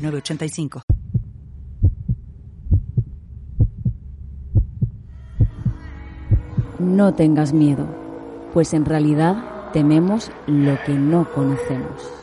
[0.00, 0.82] 906985.
[6.78, 7.86] No tengas miedo,
[8.54, 12.20] pues en realidad tememos lo que no conocemos.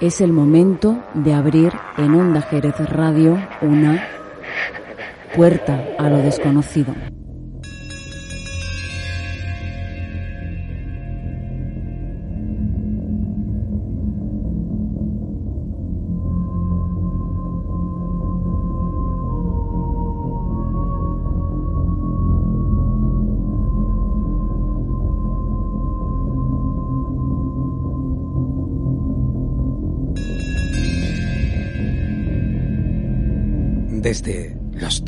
[0.00, 4.15] Es el momento de abrir en Onda Jerez Radio una
[5.36, 6.94] puerta a lo desconocido.
[34.00, 34.65] Desde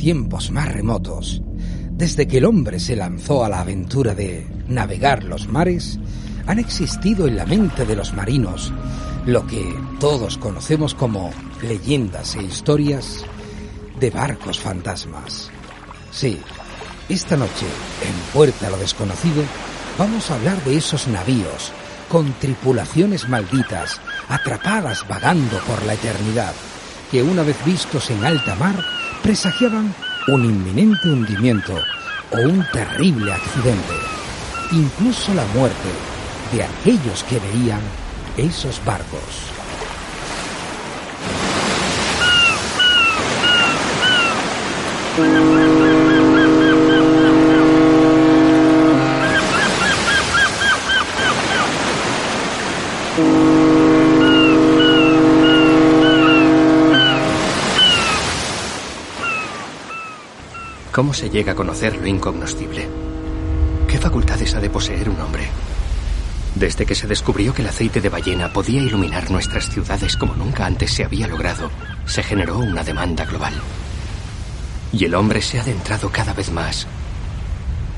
[0.09, 1.42] tiempos más remotos,
[1.91, 5.98] desde que el hombre se lanzó a la aventura de navegar los mares,
[6.47, 8.73] han existido en la mente de los marinos
[9.27, 9.62] lo que
[10.01, 13.23] todos conocemos como leyendas e historias
[14.01, 15.51] de barcos fantasmas.
[16.11, 16.41] Sí,
[17.11, 17.67] esta noche,
[18.01, 19.42] en Puerta a lo Desconocido,
[19.98, 21.70] vamos a hablar de esos navíos
[22.09, 26.55] con tripulaciones malditas, atrapadas vagando por la eternidad
[27.11, 28.83] que una vez vistos en alta mar
[29.22, 29.94] presagiaban
[30.28, 31.74] un inminente hundimiento
[32.30, 33.94] o un terrible accidente,
[34.72, 35.88] incluso la muerte
[36.52, 37.80] de aquellos que veían
[38.36, 39.48] esos barcos.
[60.98, 62.89] ¿Cómo se llega a conocer lo incognoscible?
[63.86, 65.47] ¿Qué facultades ha de poseer un hombre?
[66.57, 70.67] Desde que se descubrió que el aceite de ballena podía iluminar nuestras ciudades como nunca
[70.67, 71.70] antes se había logrado,
[72.05, 73.55] se generó una demanda global.
[74.92, 76.89] Y el hombre se ha adentrado cada vez más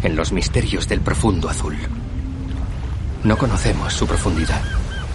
[0.02, 1.78] en los misterios del profundo azul.
[3.24, 4.60] No conocemos su profundidad,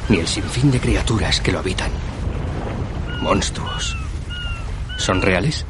[0.09, 1.91] ni el sinfín de criaturas que lo habitan.
[3.22, 3.96] Monstruos.
[4.97, 5.67] ¿Son reales?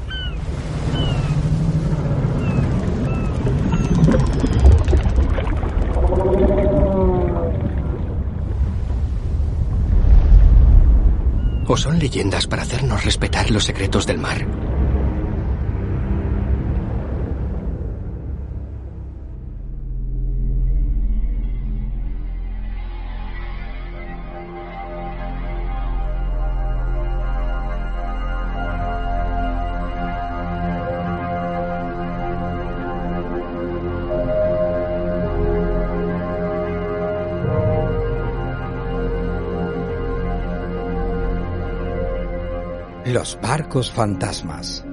[11.75, 14.47] ¿O son leyendas para hacernos respetar los secretos del mar?
[43.15, 44.83] Los barcos fantasmas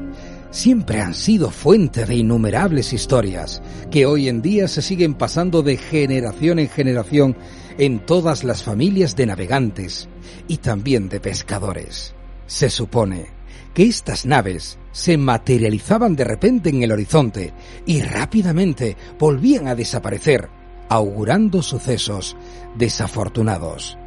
[0.53, 3.61] siempre han sido fuente de innumerables historias
[3.91, 7.37] que hoy en día se siguen pasando de generación en generación
[7.79, 10.09] en todas las familias de navegantes
[10.47, 12.15] y también de pescadores.
[12.47, 13.27] Se supone
[13.75, 17.53] que estas naves se materializaban de repente en el horizonte
[17.87, 20.49] y rápidamente volvían a desaparecer,
[20.89, 22.37] augurando sucesos
[22.77, 23.99] desafortunados.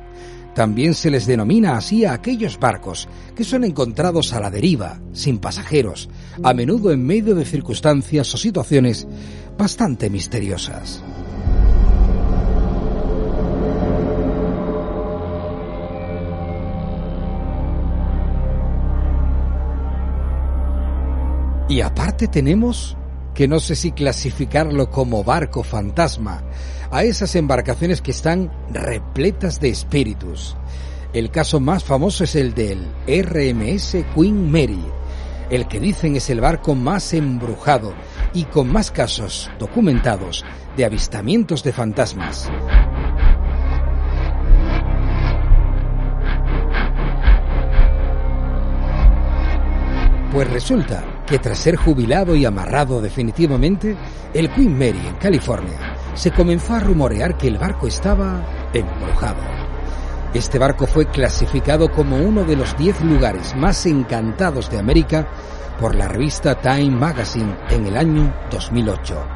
[0.56, 5.38] También se les denomina así a aquellos barcos que son encontrados a la deriva, sin
[5.38, 6.10] pasajeros,
[6.44, 9.06] a menudo en medio de circunstancias o situaciones
[9.58, 11.04] bastante misteriosas.
[21.68, 22.96] Y aparte tenemos,
[23.34, 26.44] que no sé si clasificarlo como barco fantasma,
[26.96, 30.56] a esas embarcaciones que están repletas de espíritus.
[31.12, 34.86] El caso más famoso es el del RMS Queen Mary,
[35.50, 37.94] el que dicen es el barco más embrujado
[38.34, 40.46] y con más casos documentados
[40.78, 42.50] de avistamientos de fantasmas.
[50.32, 53.98] Pues resulta que tras ser jubilado y amarrado definitivamente,
[54.34, 58.42] el Queen Mary en California, se comenzó a rumorear que el barco estaba
[58.74, 59.42] embrujado.
[60.34, 65.28] Este barco fue clasificado como uno de los 10 lugares más encantados de América
[65.80, 69.28] por la revista Time Magazine en el año 2008.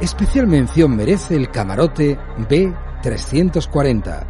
[0.00, 2.18] Especial mención merece el camarote
[2.48, 4.26] B340,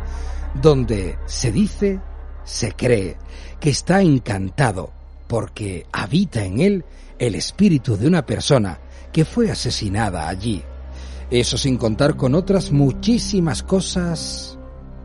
[0.55, 2.01] donde se dice,
[2.45, 3.17] se cree,
[3.59, 4.91] que está encantado
[5.27, 6.85] porque habita en él
[7.19, 8.79] el espíritu de una persona
[9.13, 10.63] que fue asesinada allí.
[11.31, 14.59] Eso sin contar con otras muchísimas cosas,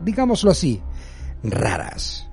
[0.04, 0.82] digámoslo así,
[1.42, 2.26] raras.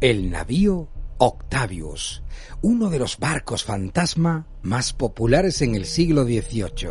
[0.00, 0.88] El navío
[1.18, 2.22] Octavius,
[2.62, 6.90] uno de los barcos fantasma más populares en el siglo XVIII.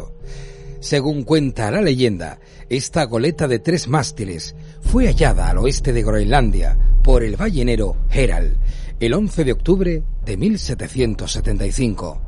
[0.79, 2.39] Según cuenta la leyenda,
[2.69, 8.57] esta goleta de tres mástiles fue hallada al oeste de Groenlandia por el ballenero Herald
[8.99, 12.21] el 11 de octubre de 1775.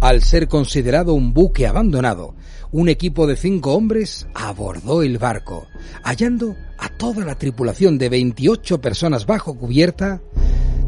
[0.00, 2.34] Al ser considerado un buque abandonado,
[2.70, 5.66] un equipo de cinco hombres abordó el barco,
[6.04, 10.22] hallando a toda la tripulación de 28 personas bajo cubierta,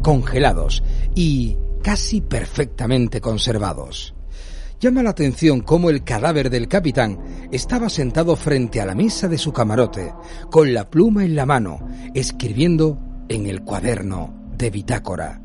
[0.01, 0.83] congelados
[1.15, 4.13] y casi perfectamente conservados.
[4.79, 7.19] Llama la atención cómo el cadáver del capitán
[7.51, 10.11] estaba sentado frente a la mesa de su camarote,
[10.49, 12.97] con la pluma en la mano, escribiendo
[13.29, 15.39] en el cuaderno de bitácora.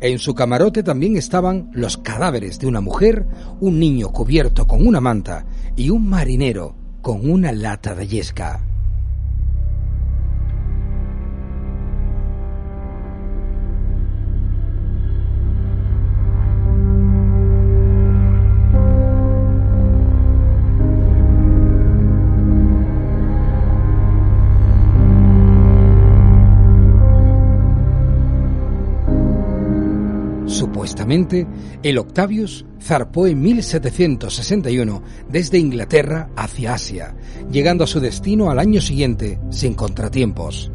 [0.00, 3.26] En su camarote también estaban los cadáveres de una mujer,
[3.60, 5.44] un niño cubierto con una manta
[5.76, 8.73] y un marinero con una lata de yesca.
[31.82, 37.14] El Octavius zarpó en 1761 desde Inglaterra hacia Asia,
[37.50, 40.70] llegando a su destino al año siguiente sin contratiempos.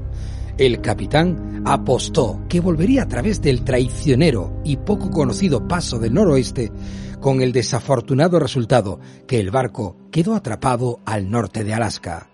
[0.58, 6.72] El capitán apostó que volvería a través del traicionero y poco conocido paso del noroeste,
[7.20, 12.30] con el desafortunado resultado que el barco quedó atrapado al norte de Alaska.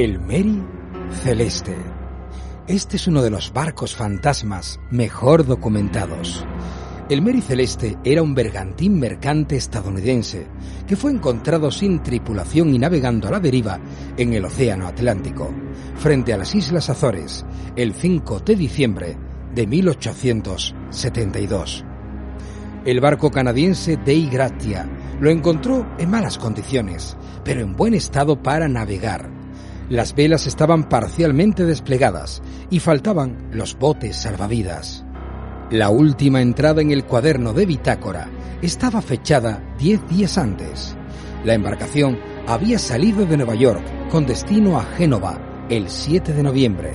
[0.00, 0.64] El Mary
[1.22, 1.76] Celeste.
[2.66, 6.42] Este es uno de los barcos fantasmas mejor documentados.
[7.10, 10.46] El Mary Celeste era un bergantín mercante estadounidense
[10.86, 13.78] que fue encontrado sin tripulación y navegando a la deriva
[14.16, 15.52] en el Océano Atlántico,
[15.96, 17.44] frente a las Islas Azores,
[17.76, 19.18] el 5 de diciembre
[19.54, 21.84] de 1872.
[22.86, 24.88] El barco canadiense Dei Gratia
[25.20, 29.39] lo encontró en malas condiciones, pero en buen estado para navegar
[29.90, 35.04] las velas estaban parcialmente desplegadas y faltaban los botes salvavidas.
[35.70, 38.30] La última entrada en el cuaderno de bitácora
[38.62, 40.96] estaba fechada diez días antes.
[41.44, 46.94] La embarcación había salido de Nueva York con destino a Génova el 7 de noviembre.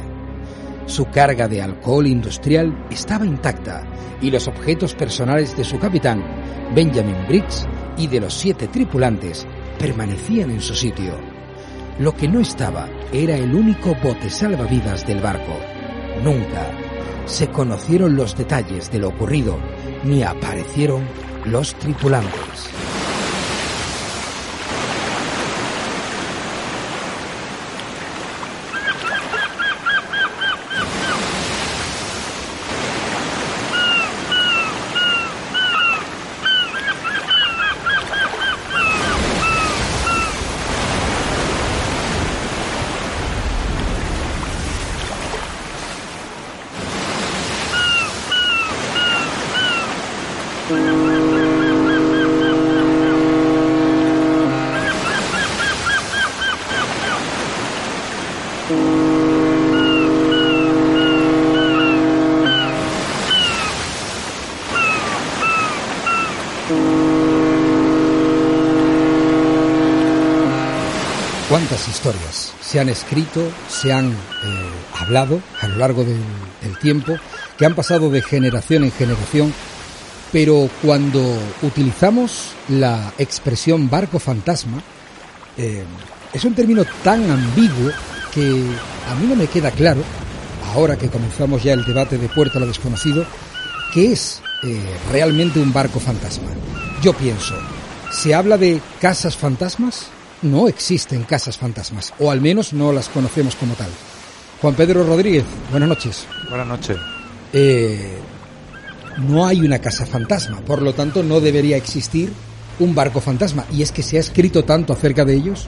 [0.85, 3.83] Su carga de alcohol industrial estaba intacta
[4.21, 6.23] y los objetos personales de su capitán,
[6.73, 7.67] Benjamin Briggs,
[7.97, 9.47] y de los siete tripulantes
[9.79, 11.34] permanecían en su sitio.
[11.97, 15.55] Lo que no estaba era el único bote salvavidas del barco.
[16.23, 16.69] Nunca
[17.25, 19.57] se conocieron los detalles de lo ocurrido
[20.03, 21.03] ni aparecieron
[21.45, 22.69] los tripulantes.
[72.75, 74.15] Se han escrito, se han eh,
[74.99, 76.19] hablado a lo largo del,
[76.81, 77.15] tiempo,
[77.57, 79.53] que han pasado de generación en generación,
[80.33, 81.23] pero cuando
[81.61, 84.83] utilizamos la expresión barco fantasma,
[85.55, 85.85] eh,
[86.33, 87.91] es un término tan ambiguo
[88.33, 88.65] que
[89.09, 90.03] a mí no me queda claro,
[90.73, 93.25] ahora que comenzamos ya el debate de Puerto a lo Desconocido,
[93.93, 94.81] qué es eh,
[95.13, 96.49] realmente un barco fantasma.
[97.01, 97.55] Yo pienso,
[98.11, 100.07] ¿se habla de casas fantasmas?
[100.45, 103.89] No existen casas fantasmas, o al menos no las conocemos como tal.
[104.61, 106.27] Juan Pedro Rodríguez, buenas noches.
[106.49, 106.97] Buenas noches.
[107.51, 108.15] Eh,
[109.27, 112.31] no hay una casa fantasma, por lo tanto no debería existir
[112.77, 113.65] un barco fantasma.
[113.71, 115.67] Y es que se ha escrito tanto acerca de ellos.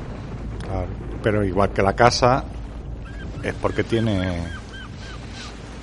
[0.62, 0.88] Claro,
[1.24, 2.44] pero igual que la casa,
[3.42, 4.44] es porque tiene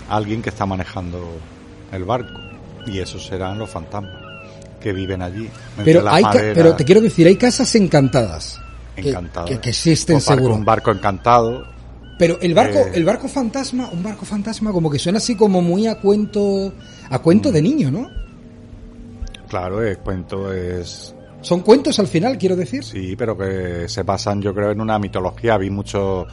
[0.08, 1.36] alguien que está manejando
[1.90, 2.40] el barco.
[2.86, 4.22] Y esos serán los fantasmas
[4.80, 5.50] que viven allí.
[5.84, 6.22] Pero, hay
[6.54, 8.60] pero te quiero decir, hay casas encantadas.
[8.96, 9.58] Encantadas.
[9.58, 10.54] Que, existen seguro.
[10.54, 11.66] Un barco encantado.
[12.18, 15.60] Pero el barco, eh, el barco fantasma, un barco fantasma como que suena así como
[15.60, 16.72] muy a cuento,
[17.10, 18.08] a cuento de niño, ¿no?
[19.48, 22.82] Claro, el cuento es son cuentos al final, quiero decir.
[22.82, 25.58] Sí, pero que se basan, yo creo, en una mitología.
[25.58, 26.26] Vi mucho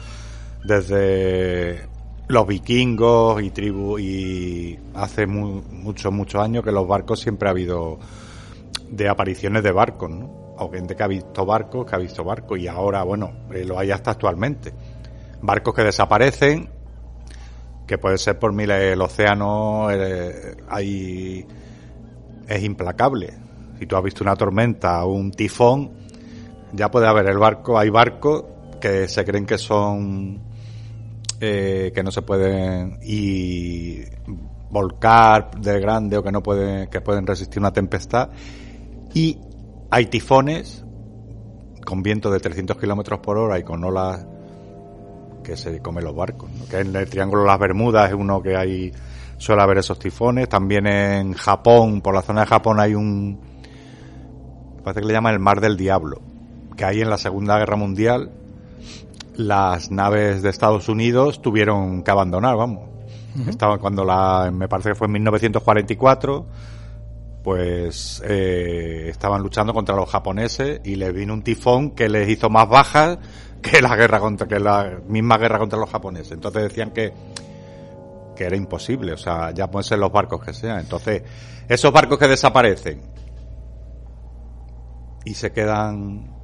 [0.64, 1.86] desde
[2.28, 7.98] los vikingos y tribu y hace muchos, muchos años que los barcos siempre ha habido
[8.88, 10.41] de apariciones de barcos, ¿no?
[10.62, 13.78] O gente que ha visto barcos, que ha visto barcos y ahora, bueno, eh, lo
[13.78, 14.72] hay hasta actualmente.
[15.40, 16.68] Barcos que desaparecen,
[17.86, 20.56] que puede ser por miles el océano, eh,
[22.48, 23.34] es implacable.
[23.78, 25.90] Si tú has visto una tormenta o un tifón,
[26.72, 28.44] ya puede haber el barco, hay barcos
[28.80, 30.40] que se creen que son
[31.40, 34.00] eh, que no se pueden y
[34.70, 38.30] volcar de grande o que no pueden que pueden resistir una tempestad
[39.12, 39.38] y
[39.92, 40.82] hay tifones
[41.84, 44.26] con viento de 300 kilómetros por hora y con olas
[45.44, 48.56] que se comen los barcos que en el Triángulo de las Bermudas es uno que
[48.56, 48.90] hay
[49.36, 50.48] suele haber esos tifones.
[50.48, 53.38] También en Japón por la zona de Japón hay un
[54.82, 56.22] parece que le llaman el Mar del Diablo
[56.74, 58.30] que ahí en la Segunda Guerra Mundial
[59.36, 62.88] las naves de Estados Unidos tuvieron que abandonar, vamos.
[63.46, 66.46] Estaban cuando la, me parece que fue en 1944,
[67.42, 72.50] pues eh, estaban luchando contra los japoneses y les vino un tifón que les hizo
[72.50, 73.18] más bajas
[73.60, 76.32] que la guerra contra, que la misma guerra contra los japoneses.
[76.32, 77.12] Entonces decían que
[78.34, 80.80] que era imposible, o sea, ya pueden ser los barcos que sean.
[80.80, 81.22] Entonces,
[81.68, 83.02] esos barcos que desaparecen
[85.24, 86.41] y se quedan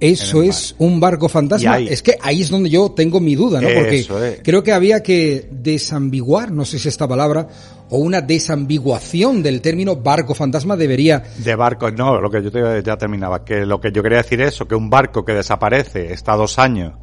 [0.00, 1.78] eso es un barco fantasma.
[1.78, 3.68] Es que ahí es donde yo tengo mi duda, ¿no?
[3.68, 7.46] Porque creo que había que desambiguar, no sé si esta palabra,
[7.90, 11.22] o una desambiguación del término barco fantasma debería.
[11.38, 14.40] De barco, no, lo que yo te, ya terminaba, que lo que yo quería decir
[14.40, 16.94] es eso, que un barco que desaparece, está dos años,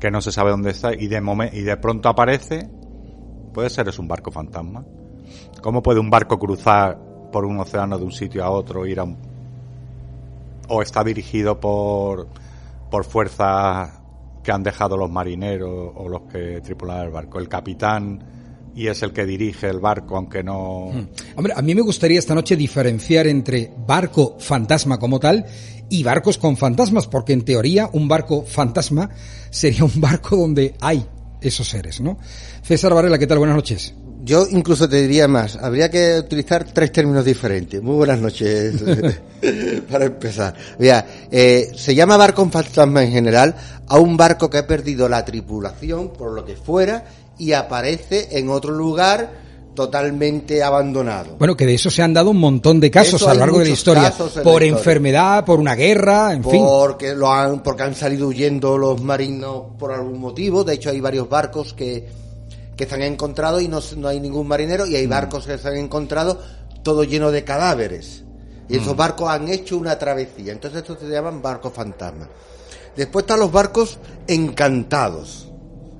[0.00, 2.68] que no se sabe dónde está, y de, y de pronto aparece,
[3.52, 4.84] puede ser es un barco fantasma.
[5.60, 6.98] ¿Cómo puede un barco cruzar
[7.30, 9.31] por un océano de un sitio a otro, ir a un
[10.68, 12.28] o está dirigido por,
[12.90, 13.90] por fuerzas
[14.42, 17.38] que han dejado los marineros o los que tripulan el barco.
[17.38, 18.24] El capitán
[18.74, 20.90] y es el que dirige el barco, aunque no.
[20.92, 21.08] Hmm.
[21.36, 25.44] Hombre, a mí me gustaría esta noche diferenciar entre barco fantasma como tal
[25.88, 29.10] y barcos con fantasmas, porque en teoría un barco fantasma
[29.50, 31.06] sería un barco donde hay
[31.40, 32.18] esos seres, ¿no?
[32.62, 33.38] César Varela, ¿qué tal?
[33.38, 33.94] Buenas noches.
[34.24, 37.82] Yo incluso te diría más, habría que utilizar tres términos diferentes.
[37.82, 38.76] Muy buenas noches,
[39.90, 40.54] para empezar.
[40.78, 43.56] Mira, eh, se llama barco fantasma en general
[43.88, 47.04] a un barco que ha perdido la tripulación, por lo que fuera,
[47.36, 49.42] y aparece en otro lugar
[49.74, 51.34] totalmente abandonado.
[51.36, 53.64] Bueno, que de eso se han dado un montón de casos a lo largo de
[53.64, 54.14] la historia.
[54.44, 56.62] Por enfermedad, por una guerra, en fin.
[56.64, 60.62] Porque, lo han, porque han salido huyendo los marinos por algún motivo.
[60.62, 62.22] De hecho, hay varios barcos que
[62.76, 65.10] que se han encontrado y no, no hay ningún marinero y hay mm.
[65.10, 66.40] barcos que se han encontrado
[66.82, 68.24] todo lleno de cadáveres.
[68.68, 68.96] Y esos mm.
[68.96, 70.52] barcos han hecho una travesía.
[70.52, 72.28] Entonces estos se llaman barcos fantasmas.
[72.96, 75.48] Después están los barcos encantados.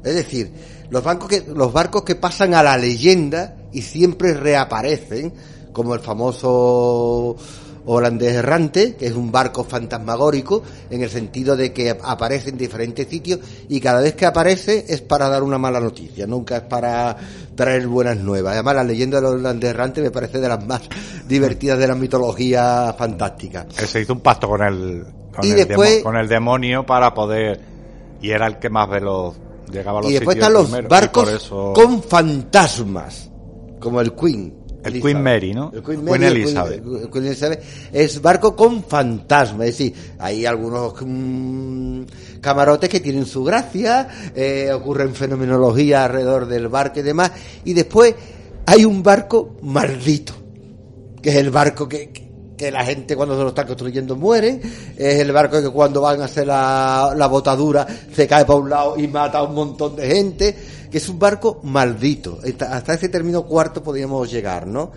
[0.05, 0.53] Es decir,
[0.91, 5.33] los, barcos que, los barcos que pasan a la leyenda y siempre reaparecen,
[5.73, 7.37] como el famoso
[7.87, 13.09] holandés errante, que es un barco fantasmagórico, en el sentido de que aparece en diferentes
[13.09, 17.17] sitios y cada vez que aparece es para dar una mala noticia, nunca es para
[17.55, 18.55] traer buenas nuevas.
[18.55, 20.83] Además, la leyenda del holandés errante me parece de las más
[21.29, 23.67] divertidas de la mitología fantástica.
[23.71, 27.73] se hizo un pacto con el, con, el, con el demonio para poder...
[28.21, 29.35] Y era el que más veloz
[29.73, 33.29] llegaba a los Y después están los barcos con fantasmas,
[33.81, 35.71] como el Queen El Queen Mary, ¿no?
[35.75, 36.83] El Queen, Queen Mary, el Elizabeth.
[36.83, 37.63] Queen- el Queen Elizabeth
[37.93, 42.03] es barco con fantasma, es decir, hay algunos mm,
[42.41, 47.31] camarotes que tienen su gracia, eh, ocurren fenomenología alrededor del barco y demás,
[47.65, 48.15] y después
[48.67, 50.35] hay un barco maldito,
[51.21, 52.11] que es el barco que,
[52.65, 54.61] que- la gente cuando se lo están construyendo mueren,
[54.97, 58.71] es el barco que cuando van a hacer la, la botadura se cae para un
[58.71, 60.57] lado y mata a un montón de gente,
[60.91, 62.39] que es un barco maldito.
[62.45, 64.93] Hasta hasta ese término cuarto podríamos llegar, ¿no?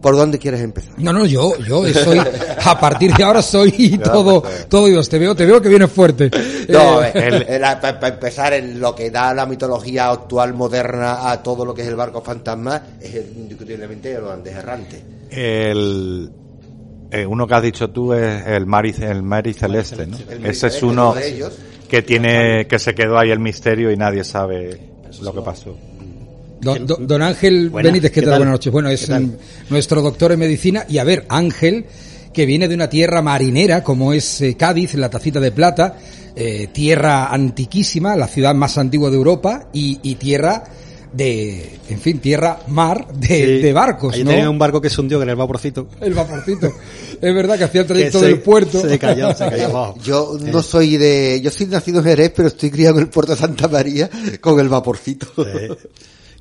[0.00, 0.94] ¿Por dónde quieres empezar?
[0.98, 2.18] No, no, yo, yo soy,
[2.64, 6.28] a partir de ahora soy todo, todo Dios, te veo, te veo que viene fuerte.
[6.68, 11.72] No, Eh, para empezar, en lo que da la mitología actual moderna a todo lo
[11.72, 15.00] que es el barco fantasma, es el- indiscutiblemente el holandés errante.
[15.30, 16.28] El,
[17.12, 20.16] eh, uno que has dicho tú es el Mari, el Mary Celeste, ¿no?
[20.30, 21.52] El Ese es uno de ellos.
[21.88, 24.80] que tiene, que se quedó ahí el misterio y nadie sabe
[25.20, 25.76] lo que pasó.
[26.60, 28.38] Don, don- don Ángel Buenas, Benítez, ¿qué, ¿qué tal?
[28.38, 28.72] Buenas noches.
[28.72, 29.10] Bueno, es
[29.68, 30.84] nuestro doctor en medicina.
[30.88, 31.86] Y a ver, Ángel,
[32.32, 35.98] que viene de una tierra marinera, como es eh, Cádiz, la tacita de plata,
[36.36, 40.62] eh, tierra antiquísima, la ciudad más antigua de Europa, y, y tierra
[41.12, 43.62] de, en fin, tierra mar de, Sí.
[43.62, 44.30] de barcos, Ahí ¿no?
[44.30, 45.88] tenía un barco que se hundió, que era el vaporcito.
[46.00, 46.66] El vaporcito.
[47.20, 48.80] es verdad que hacía el trayecto se- del puerto.
[48.80, 49.94] Se cayó, se cayó abajo.
[50.02, 53.32] Yo no soy de, yo soy nacido en Jerez, pero estoy criado en el puerto
[53.32, 54.08] de Santa María
[54.40, 55.26] con el vaporcito.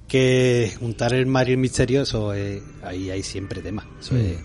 [0.08, 3.88] Que juntar el mar y el misterio, eso es- ahí hay siempre tema.
[4.00, 4.38] Eso es-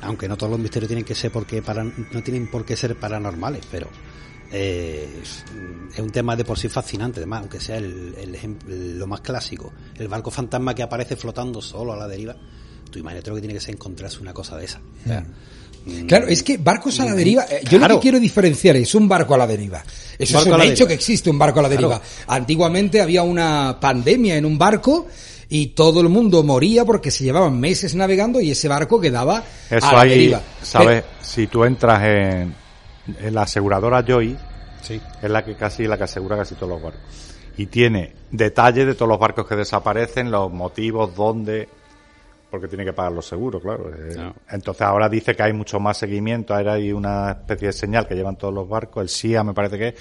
[0.00, 2.96] aunque no todos los misterios tienen que ser porque para, no tienen por qué ser
[2.96, 3.88] paranormales, pero
[4.52, 5.44] eh, es,
[5.94, 9.20] es un tema de por sí fascinante, además, aunque sea el, el ejem- lo más
[9.20, 9.72] clásico.
[9.96, 12.36] El barco fantasma que aparece flotando solo a la deriva.
[12.90, 14.78] Tú imagínate lo que tiene que ser encontrarse una cosa de esa.
[15.04, 15.20] O sea,
[15.86, 17.94] mm, Claro, es que barcos a la deriva, eh, yo lo Claro.
[17.96, 19.82] que quiero diferenciar es un barco a la deriva.
[20.18, 20.88] Eso Barco es a un hecho deriva.
[20.88, 21.88] que existe un barco a la Claro.
[21.88, 22.02] deriva.
[22.28, 25.06] Antiguamente había una pandemia en un barco
[25.48, 29.86] y todo el mundo moría porque se llevaban meses navegando y ese barco quedaba Eso
[29.88, 30.42] a la ahí, deriva.
[30.62, 31.04] ¿sabes?
[31.22, 32.54] Si tú entras en, en
[33.06, 34.36] la aseguradora Joy,
[34.80, 35.00] sí.
[35.20, 37.02] es la que casi la que asegura casi todos los barcos.
[37.56, 41.68] Y tiene detalles de todos los barcos que desaparecen, los motivos, dónde,
[42.50, 43.90] porque tiene que pagar los seguros, claro.
[43.90, 44.34] Eh, Claro.
[44.50, 48.14] Entonces ahora dice que hay mucho más seguimiento, ahora hay una especie de señal que
[48.14, 49.94] llevan todos los barcos, el SIA me parece que es,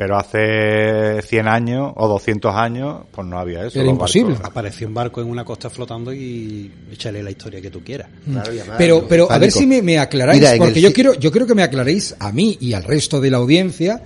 [0.00, 3.78] pero hace 100 años o 200 años, pues no había eso.
[3.78, 4.32] Era imposible.
[4.34, 8.08] barcos- Apareció un barco en una costa flotando y échale la historia que tú quieras.
[8.24, 11.12] Claro, además, Pero, pero a ver si me, me aclaráis, Mira, porque el yo quiero,
[11.12, 14.02] yo quiero que me aclaréis a mí y al resto de la audiencia,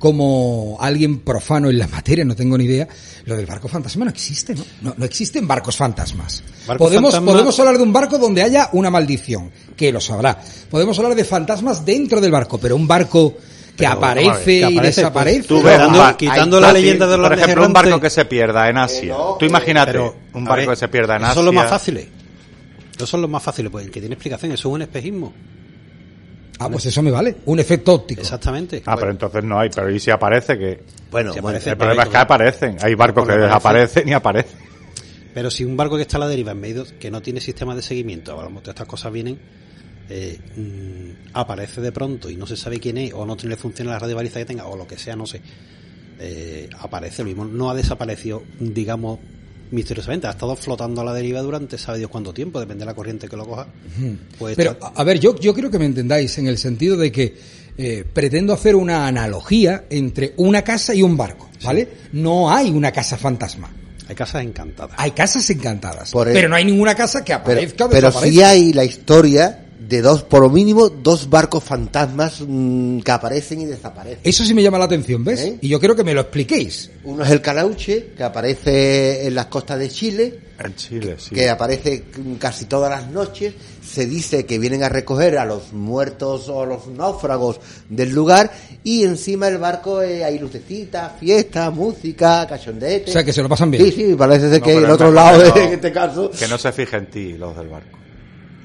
[0.00, 2.88] como alguien profano en la materia, no tengo ni idea,
[3.24, 4.64] lo del barco fantasma no existe, ¿no?
[4.82, 6.42] No, no existen barcos fantasmas.
[6.66, 10.36] Barco podemos, fantasma- podemos hablar de un barco donde haya una maldición, que lo sabrá.
[10.68, 13.36] Podemos hablar de fantasmas dentro del barco, pero un barco
[13.78, 15.36] que aparece, a y aparece, desaparece.
[15.38, 15.80] pues, Tú ves
[16.16, 19.14] quitando- la leyenda de los Por ejemplo, un barco que se pierda en Asia.
[19.16, 21.34] no, Tú imagínate, Pero, un a barco ver, que se pierda en Asia.
[21.34, 22.08] son los más fáciles.
[22.96, 25.32] Esos son los más fáciles, pues el que tiene explicación, eso es un espejismo.
[26.60, 27.36] Ah, pues eso me vale.
[27.46, 28.20] Un efecto óptico.
[28.20, 28.82] Exactamente.
[28.84, 29.70] Ah, pero entonces no hay.
[29.72, 32.76] Pero ¿y si aparece que Bueno, Si bueno, aparece- El problema es que aparecen.
[32.82, 33.46] Hay barcos que aparece.
[33.46, 34.58] desaparecen y aparecen.
[35.32, 37.76] Pero si un barco que está a la deriva en medio, que no tiene sistema
[37.76, 39.38] de seguimiento, hablamos de estas cosas vienen,
[40.10, 43.88] eh, mm, aparece de pronto y no se sabe quién es, o no tiene función
[43.88, 45.40] la radio baliza que tenga, o lo que sea, no sé.
[46.20, 49.20] Eh, aparece lo mismo, no ha desaparecido, digamos,
[49.70, 52.94] misteriosamente, ha estado flotando a la deriva durante sabe Dios cuánto tiempo, depende de la
[52.94, 53.68] corriente que lo coja.
[54.38, 57.12] Pues Pero, está- a ver, yo, yo creo que me entendáis en el sentido de
[57.12, 57.36] que
[57.80, 61.86] eh, pretendo hacer una analogía entre una casa y un barco, ¿vale?
[62.12, 63.70] No hay una casa fantasma.
[64.08, 64.96] hay casas encantadas.
[64.98, 68.08] Hay casas encantadas, Por el- pero no hay ninguna casa que pero, aparezca o pero
[68.08, 68.34] desaparezca.
[68.36, 73.60] sí hay la historia de dos, por lo mínimo, dos barcos fantasmas mm, que aparecen
[73.60, 74.20] y desaparecen.
[74.24, 75.40] Eso sí me llama la atención, ¿ves?
[75.40, 75.58] ¿Eh?
[75.60, 76.90] Y yo quiero que me lo expliquéis.
[77.04, 81.34] Uno es el Calauche, que aparece en las costas de Chile, En Chile, sí.
[81.34, 82.04] que aparece
[82.38, 83.54] casi todas las noches.
[83.88, 88.52] Se dice que vienen a recoger a los muertos o a los náufragos del lugar
[88.84, 93.10] y encima el barco eh, hay lucecitas, fiesta, música, cachondete.
[93.10, 93.84] O sea, que se lo pasan bien.
[93.84, 96.30] Sí, sí, parece ser No, que es otro lado, que no- en este caso...
[96.30, 97.97] Que no se fije en ti, los del barco.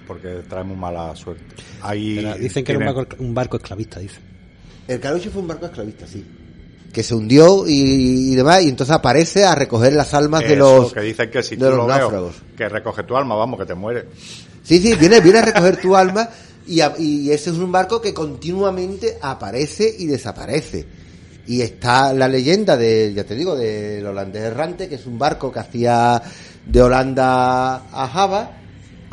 [0.07, 1.43] Porque trae muy mala suerte.
[1.81, 4.21] Ahí Pero dicen que era un barco, un barco esclavista, dicen.
[4.87, 6.25] El Calauche fue un barco esclavista, sí.
[6.91, 10.93] Que se hundió y, y demás, y entonces aparece a recoger las almas de los,
[10.93, 13.65] que dicen que si de tú los lo veo, que recoge tu alma, vamos, que
[13.65, 14.05] te mueres.
[14.61, 16.29] Sí, sí, viene, viene a recoger tu alma
[16.67, 20.85] y, a- y ese es un barco que continuamente aparece y desaparece.
[21.47, 25.51] Y está la leyenda de, ya te digo, del holandés errante, que es un barco
[25.51, 26.21] que hacía
[26.65, 28.51] de Holanda a Java,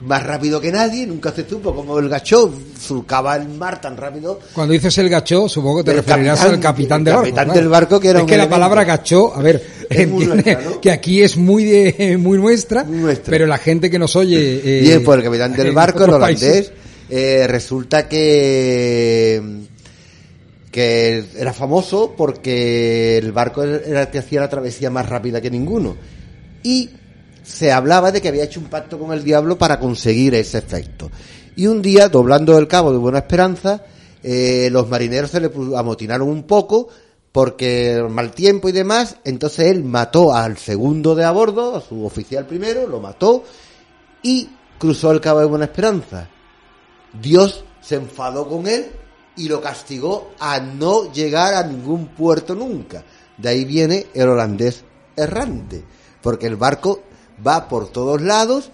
[0.02, 4.40] más rápido que nadie, nunca se supo como el gachó surcaba el mar tan rápido.
[4.54, 7.22] Cuando dices el gachó, supongo que te El referirás capitán, al capitán el del barco.
[7.24, 7.60] capitán claro.
[7.60, 10.54] del barco, que era Es un que la palabra gachó, a ver, Es muy entiende
[10.54, 10.80] nuestra, ¿no?
[10.80, 12.86] que aquí es muy de, muy nuestra,
[13.26, 14.60] pero la gente que nos oye...
[14.64, 16.72] eh, Bien, pues el capitán del barco, el holandés,
[17.08, 19.42] eh, resulta que
[20.70, 25.50] que era famoso porque el barco era el que hacía la travesía más rápida que
[25.50, 25.96] ninguno.
[26.62, 26.90] Y
[27.42, 31.10] se hablaba de que había hecho un pacto con el diablo para conseguir ese efecto.
[31.56, 33.82] Y un día, doblando el cabo de Buena Esperanza,
[34.22, 36.88] eh, los marineros se le amotinaron un poco
[37.32, 42.04] porque mal tiempo y demás, entonces él mató al segundo de a bordo, a su
[42.04, 43.44] oficial primero, lo mató
[44.22, 44.48] y
[44.78, 46.28] cruzó el cabo de Buena Esperanza.
[47.20, 48.86] Dios se enfadó con él
[49.36, 53.04] y lo castigó a no llegar a ningún puerto nunca.
[53.36, 54.84] De ahí viene el holandés
[55.16, 55.84] errante,
[56.20, 57.02] porque el barco
[57.46, 58.70] va por todos lados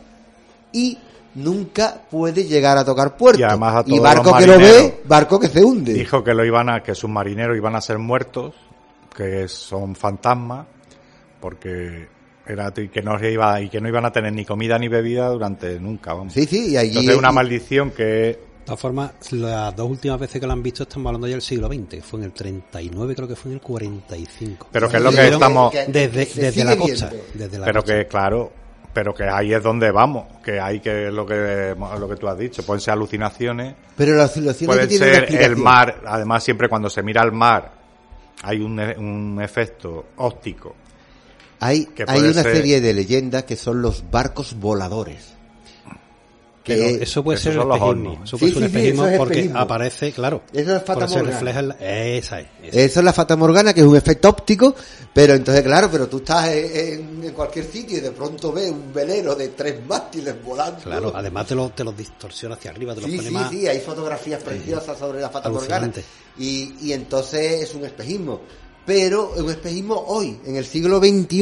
[0.73, 0.99] y
[1.35, 3.41] nunca puede llegar a tocar puerto.
[3.41, 5.93] Y además a todos barco los que lo ve, barco que se hunde.
[5.95, 8.55] Dijo que lo iban a, que sus marineros iban a ser muertos,
[9.15, 10.67] que son fantasmas,
[11.41, 12.09] porque
[12.47, 14.89] era y que no se iba y que no iban a tener ni comida ni
[14.89, 16.15] bebida durante nunca.
[16.15, 16.33] Vamos.
[16.33, 20.41] Sí, sí, y allí Entonces una y- maldición que todas formas, las dos últimas veces
[20.41, 22.05] que lo han visto estamos hablando ya del siglo XX.
[22.05, 24.69] Fue en el 39, creo que fue en el 45.
[24.71, 27.11] Pero que es lo que estamos- que- Desde, desde la costa.
[27.35, 27.95] Desde la pero costa.
[27.97, 28.53] que claro,
[28.93, 32.39] pero que ahí es donde vamos, que hay que lo que lo que tú has
[32.39, 36.69] dicho, pueden ser alucinaciones, Pero la situación pueden tiene una ser el mar, además siempre
[36.69, 37.73] cuando se mira al mar
[38.43, 40.75] hay un, un efecto óptico
[41.61, 45.36] Hay, que hay una ser- serie de leyendas que son los barcos voladores.
[46.67, 48.21] Pero eso puede ser los espejismo.
[48.25, 49.59] Eso puede Sí, ser un sí, sí, espejismo es porque espejismo.
[49.61, 50.43] aparece, claro.
[50.53, 51.31] Eso es Fata se Morgana.
[51.33, 52.47] refleja en la- Esa es.
[52.65, 52.81] esa.
[52.81, 54.75] Eso es la Fata Morgana, que es un efecto óptico,
[55.15, 58.93] pero entonces, claro, pero tú estás en, en cualquier sitio y de pronto ves un
[58.93, 60.81] velero de tres mástiles volando.
[60.83, 63.51] Claro, además te los te los distorsiona hacia arriba, te los Sí, pone sí, más.
[63.51, 65.93] sí, hay fotografías preciosas sobre la Fata Morgana.
[66.39, 68.41] Y, y entonces es un espejismo.
[68.85, 71.39] Pero es un espejismo hoy, en el siglo XXI.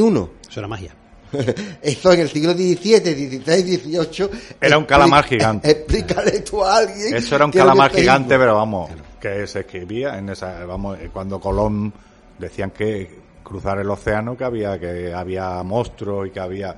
[0.49, 0.95] Eso era magia.
[1.81, 4.29] Esto en el siglo XVII, XVI, XVIII.
[4.61, 5.71] Era un calamar gigante.
[5.71, 7.15] Explícale tú a alguien.
[7.15, 11.39] Eso era un calamar gigante, pero vamos, que se escribía en esa, vamos, eh, cuando
[11.39, 11.91] Colón
[12.39, 16.75] decían que cruzar el océano que había que había monstruos y que había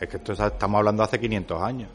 [0.00, 1.90] es que esto es- estamos hablando hace 500 años.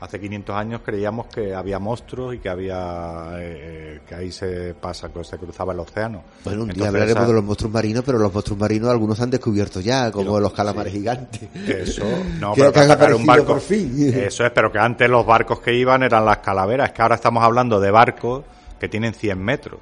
[0.00, 4.72] Hace 500 años creíamos que había monstruos y que había eh, eh, que ahí se
[4.74, 6.22] pasa, que se cruzaba el océano.
[6.42, 9.28] Bueno, un día hablaremos esa- de los monstruos marinos, pero los monstruos marinos algunos han
[9.30, 11.42] descubierto ya, como los calamares gigantes.
[11.68, 12.04] Eso,
[12.40, 13.46] no, pero que han un barco.
[13.46, 14.10] por fin.
[14.14, 17.44] Eso es, pero que antes los barcos que iban eran las calaveras, que ahora estamos
[17.44, 18.44] hablando de barcos
[18.78, 19.80] que tienen 100 metros.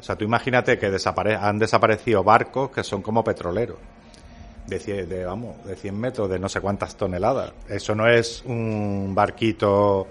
[0.00, 3.76] O sea, tú imagínate que desapare- han desaparecido barcos que son como petroleros.
[4.66, 7.52] De, cien- de, vamos, de 100 metros, de no sé cuántas toneladas.
[7.68, 10.06] Eso no es un barquito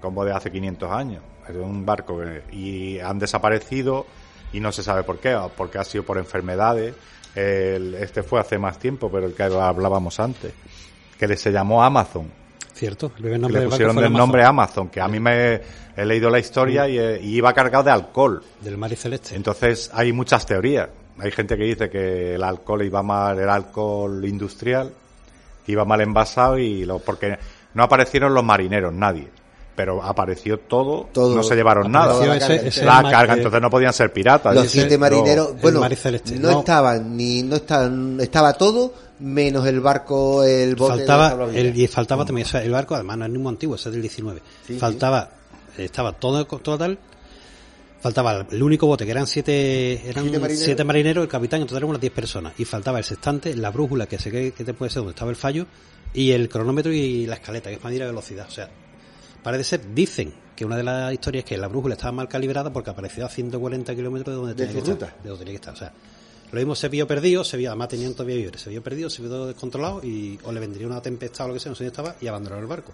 [0.00, 1.22] como de hace 500 años.
[1.48, 4.06] Es un barco que, y han desaparecido
[4.52, 6.94] y no se sabe por qué, porque ha sido por enfermedades.
[7.34, 10.52] El- este fue hace más tiempo, pero el que hablábamos antes,
[11.18, 12.30] que se llamó Amazon.
[12.72, 13.06] ¿Cierto?
[13.06, 15.18] El primer Que nombre le del pusieron fue el Amazon, nombre Amazon, que a mí
[15.18, 15.60] me
[15.96, 18.42] he leído la historia y, eh, y iba cargado de alcohol.
[18.60, 19.34] del mar y celeste.
[19.34, 20.88] Entonces hay muchas teorías.
[21.18, 24.92] Hay gente que dice que el alcohol iba mal, el alcohol industrial,
[25.64, 27.38] que iba mal envasado y lo, porque
[27.74, 29.28] no aparecieron los marineros, nadie.
[29.74, 31.34] Pero apareció todo, Todo.
[31.36, 32.14] no se llevaron nada.
[32.36, 34.54] ese- ese la carga, entonces no podían ser piratas.
[34.54, 36.58] Los siete marineros, bueno, mar y celeste, no, no.
[36.60, 42.24] estaban ni no estaban, estaba todo menos el barco, el bote faltaba el, y faltaba
[42.24, 44.78] también o sea, el barco además no es ningún antiguo ese es del 19 Sí,
[44.78, 45.30] faltaba
[45.78, 46.98] estaba todo total
[48.00, 50.64] faltaba el único bote que eran siete eran Siete marineros.
[50.64, 53.70] siete marineros el capitán en total eran unas 10 personas y faltaba el sextante la
[53.70, 55.66] brújula que sé que, que te puede ser donde estaba el fallo
[56.14, 58.70] y el cronómetro y la escaleta que es para medir la velocidad o sea
[59.42, 62.72] parece ser dicen que una de las historias es que la brújula estaba mal calibrada
[62.72, 65.06] porque apareció a 140 kilómetros de donde De tenía que ruta.
[65.06, 65.92] estar de donde tenía que estar o sea
[66.52, 69.20] lo mismo se vio perdido, se vio, además tenían todavía víveres, se vio perdido, se
[69.20, 71.92] vio descontrolado y o le vendría una tempestad o lo que sea, no sé dónde
[72.00, 72.92] estaba, y abandonaron el barco.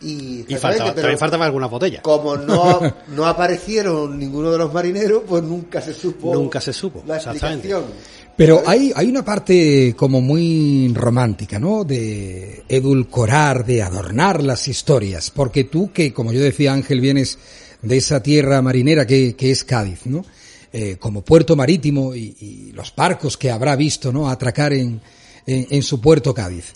[0.00, 2.02] Y, Y faltaba, pero también faltaban algunas botellas.
[2.02, 6.34] como no, no aparecieron ninguno de los marineros, pues nunca se supo.
[6.34, 7.68] Nunca se supo, la exactamente.
[7.68, 8.18] explicación.
[8.36, 11.82] Pero hay, hay una parte como muy romántica, ¿no?
[11.82, 15.32] De edulcorar, de adornar las historias.
[15.32, 17.36] Porque tú, que como yo decía Ángel, vienes
[17.82, 20.24] de esa tierra marinera que, que es Cádiz, ¿no?
[20.72, 24.28] Eh, como puerto marítimo y, y los barcos que habrá visto, ¿no?
[24.28, 25.00] Atracar en,
[25.44, 26.74] en, en su puerto Cádiz.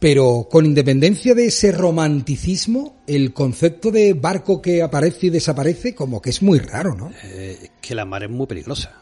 [0.00, 6.20] Pero con independencia de ese romanticismo, el concepto de barco que aparece y desaparece como
[6.22, 7.12] que es muy raro, ¿no?
[7.22, 8.94] Eh, que la mar es muy peligrosa.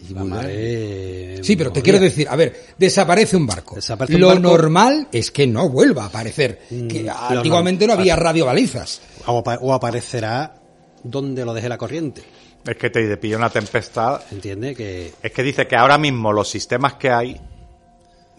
[0.00, 1.46] Y La muy mar es...
[1.46, 3.74] Sí, pero te quiero decir, a ver, desaparece un barco.
[3.76, 4.42] Desaparece un Lo barco.
[4.42, 6.62] normal es que no vuelva a aparecer.
[6.70, 9.02] Mm, Que lo antiguamente no había radiobalizas.
[9.26, 10.60] O, o aparecerá
[11.04, 12.22] donde lo deje la corriente.
[12.66, 14.22] Es que te pilla una tempestad.
[14.32, 14.74] ¿Entiende?
[14.74, 17.38] Que Es que dice que ahora mismo los sistemas que hay,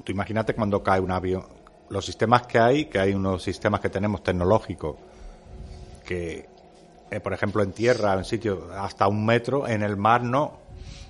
[0.04, 1.46] tú imagínate cuando cae un avión,
[1.90, 4.96] los sistemas que hay, que hay unos sistemas que tenemos tecnológicos,
[6.06, 6.46] que,
[7.12, 10.60] eh, por ejemplo, en tierra, en sitios hasta un metro, en el mar no.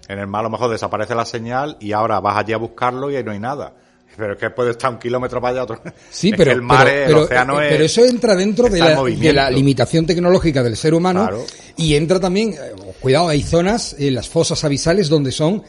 [0.07, 3.11] En el mar a lo mejor desaparece la señal y ahora vas allí a buscarlo
[3.11, 3.73] y ahí no hay nada.
[4.15, 5.79] Pero es que puede estar un kilómetro para allá otro.
[6.09, 7.71] Sí, pero, el mar, pero, es- pero- el océano eh, es.
[7.73, 9.27] pero eso entra dentro de la, movimiento.
[9.27, 11.43] de la limitación tecnológica del ser humano Claro.
[11.75, 15.61] y entra también, eh, cuidado, hay zonas las fosas abisales donde son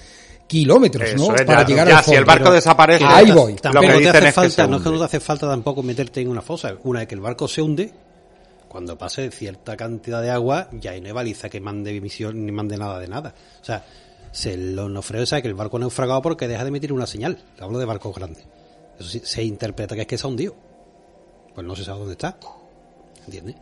[0.49, 1.35] kilómetros, ¿no?
[1.37, 2.27] Es, Para ya- llegar ya, al si el fondo.
[2.33, 3.55] barco desaparece, Ahí voy.
[3.55, 5.47] Tampoco Lo que te dicen hace es falta, no es que no te hace falta
[5.49, 6.75] tampoco meterte en una fosa.
[6.83, 7.93] Una vez que el barco se hunde,
[8.67, 12.51] cuando pase cierta cantidad de agua, ya ahí no hay baliza que mande emisión ni
[12.51, 13.35] mande nada de nada.
[13.61, 13.85] O sea,
[14.33, 17.39] se lo naufragó, sabe que el barco ha naufragado porque deja de emitir una señal.
[17.61, 18.45] Hablo de barcos grandes.
[18.99, 20.57] Eso sí, se interpreta que es que se ha hundido.
[21.55, 22.37] Pues no se sabe dónde está.
[23.27, 23.57] ¿Entiendes?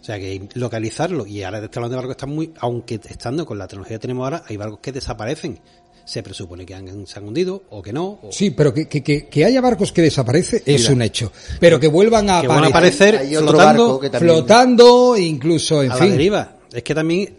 [0.00, 3.56] O sea que localizarlo, y ahora está hablando de barcos están muy, aunque estando con
[3.58, 5.60] la tecnología que tenemos ahora, hay barcos que desaparecen.
[6.04, 8.18] Se presupone que han, se han hundido o que no.
[8.22, 11.30] o- Sí, pero que, que, que, haya barcos que desaparecen es un hecho.
[11.60, 15.82] Pero que vuelvan a que van a aparecer, aparecer Hay otro flotando también- flotando, incluso,
[15.82, 16.56] en a la fin, deriva.
[16.72, 17.36] Es que también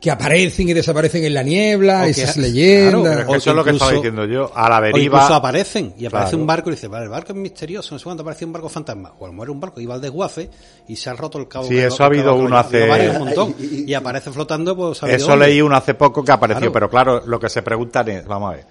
[0.00, 2.92] que aparecen y desaparecen en la niebla, O que- esas claro, leyendas.
[3.02, 4.50] Pero es que O eso es lo que estaba diciendo yo.
[4.54, 5.16] A la o deriva.
[5.18, 6.40] incluso aparecen y aparece Claro.
[6.40, 8.70] un barco y dice, vale, el barco es misterioso, no sé cuánto aparece un barco
[8.70, 9.12] fantasma.
[9.18, 10.48] O a lo mejor un barco iba al desguace
[10.88, 11.64] y se ha roto el cabo.
[11.66, 13.54] Sí, que- eso que ha habido cabo que uno hace- varios, un montón.
[13.86, 16.72] Y aparece flotando, pues ha Eso leí uno hace poco que apareció, Claro.
[16.72, 18.66] pero claro, lo que se preguntan es, vamos a ver,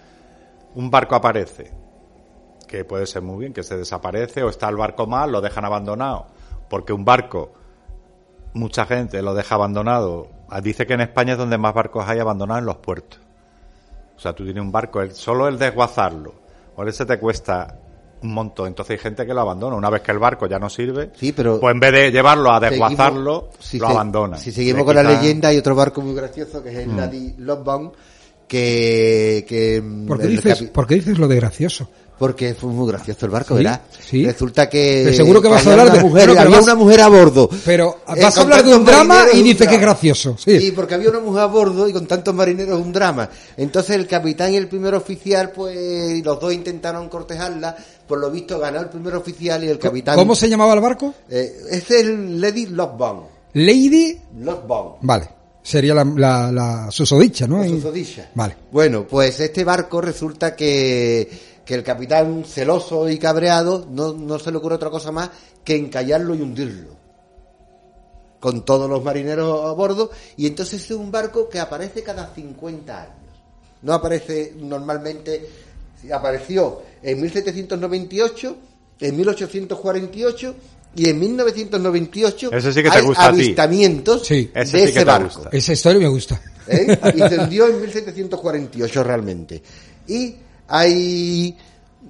[0.73, 1.69] un barco aparece,
[2.67, 5.65] que puede ser muy bien, que se desaparece o está el barco mal, lo dejan
[5.65, 6.25] abandonado,
[6.67, 7.53] porque un barco,
[8.53, 10.27] mucha gente lo deja abandonado.
[10.49, 13.19] Ah, Dice que en España es donde más barcos hay abandonados en los puertos.
[14.15, 16.33] O sea, tú tienes un barco, el, solo el desguazarlo,
[16.75, 17.75] o ese te cuesta
[18.21, 18.67] un montón.
[18.67, 19.75] Entonces hay gente que lo abandona.
[19.75, 22.51] Una vez que el barco ya no sirve, Sí, pero- pues en vez de llevarlo
[22.51, 24.37] a Seguimos- desguazarlo, si lo se- abandona.
[24.37, 26.91] Si seguimos Le con la leyenda, hay otro barco muy gracioso que es Mm.
[26.91, 27.91] el Daddy Lockbound,
[28.47, 31.87] que, que ¿Por qué, dices, capi- ¿Por qué dices lo de gracioso?
[32.21, 33.81] Porque fue muy gracioso el barco, ¿verdad?
[33.99, 34.23] sí.
[34.23, 36.75] Resulta que Pero seguro que vas a hablar una de- mujer, pero había vas- una
[36.75, 37.49] mujer a bordo.
[37.65, 40.35] Pero Eh, vas a hablar de un drama y un dices que es gracioso.
[40.37, 40.59] Sí.
[40.59, 43.27] Sí, porque había una mujer a bordo y con tantos marineros un drama.
[43.57, 47.75] Entonces el capitán y el primer oficial, pues los dos intentaron cortejarla.
[48.07, 50.15] Por lo visto ganó el primer oficial y el capitán.
[50.15, 51.15] ¿Cómo se llamaba el barco?
[51.27, 53.23] Eh, es el Lady Lockbound.
[53.53, 54.17] Lady.
[54.39, 54.95] Lockbound.
[55.01, 55.29] Vale.
[55.63, 57.59] Sería la, la, la susodicha, ¿no?
[57.61, 58.29] La susodicha.
[58.33, 58.55] Vale.
[58.71, 61.29] Bueno, pues este barco resulta que,
[61.71, 65.29] que el capitán celoso y cabreado no, no se le ocurre otra cosa más
[65.63, 66.97] que encallarlo y hundirlo.
[68.41, 70.11] Con todos los marineros a bordo.
[70.35, 73.15] Y entonces es un barco que aparece cada 50 años.
[73.83, 75.47] No aparece normalmente,
[76.13, 78.57] apareció en 1798,
[78.99, 80.55] en 1848
[80.93, 83.43] y en 1998 Ese sí que te hay gusta a ti.
[83.43, 84.51] avistamientos Sí.
[84.53, 85.33] Ese de sí que ese te barco.
[85.35, 85.49] gusta.
[85.53, 86.41] Esa historia me gusta.
[86.67, 86.99] ¿eh?
[87.15, 89.63] y se hundió en 1748 realmente.
[90.09, 90.35] Y
[90.71, 91.57] hay,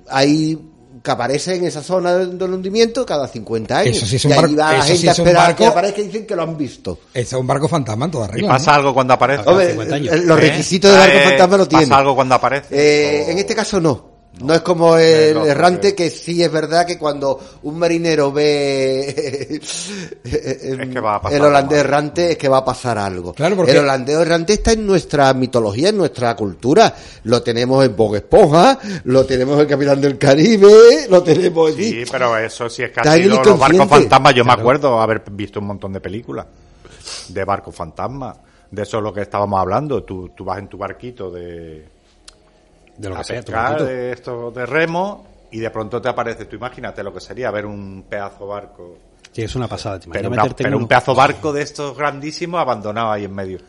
[0.09, 0.59] hay
[1.03, 3.97] que aparece en esa zona del hundimiento cada 50 años.
[3.97, 5.65] Eso sí es un y ahí va la eso sí gente a esperar barco- que
[5.65, 6.99] aparezca y dicen que lo han visto.
[7.13, 8.49] Es un barco fantasma en toda ¿Y regla.
[8.49, 8.77] pasa ¿no?
[8.77, 9.39] algo cuando aparece?
[9.43, 10.13] Cada Hombre, 50 años.
[10.13, 10.41] eh, los ¿Eh?
[10.41, 11.89] requisitos de barco Eh, fantasma lo tienen.
[11.89, 12.67] ¿Pasa algo cuando aparece?
[12.69, 14.10] Eh, O- En este caso no.
[14.39, 19.59] No es como el errante que- que sí es verdad que cuando un marinero ve
[20.23, 21.89] Es que va a pasar el holandés algo.
[21.89, 23.33] errante es que va a pasar algo.
[23.33, 26.95] Claro, porque- El holandés errante está en nuestra mitología, en nuestra cultura.
[27.23, 31.91] Lo tenemos en Bob Esponja, lo tenemos en Capitán del Caribe, lo tenemos allí.
[31.91, 34.33] Sí, pero eso sí es que ha en el sido los barcos fantasmas.
[34.33, 36.45] Yo me acuerdo haber visto un montón de películas
[37.27, 38.37] de barcos fantasmas.
[38.71, 40.03] De eso es lo que estábamos hablando.
[40.03, 41.85] Tú, tú vas en tu barquito de,
[42.97, 43.85] de lo a que sea, tu pescar, barquito.
[43.89, 46.45] de esto de remo y de pronto te aparece.
[46.45, 48.97] Tú imagínate lo que sería ver un pedazo barco.
[49.31, 49.99] Sí, es una pasada.
[49.99, 53.33] ¿te Pero, una- meterte en pero un pedazo barco de estos grandísimos abandonado ahí en
[53.33, 53.59] medio.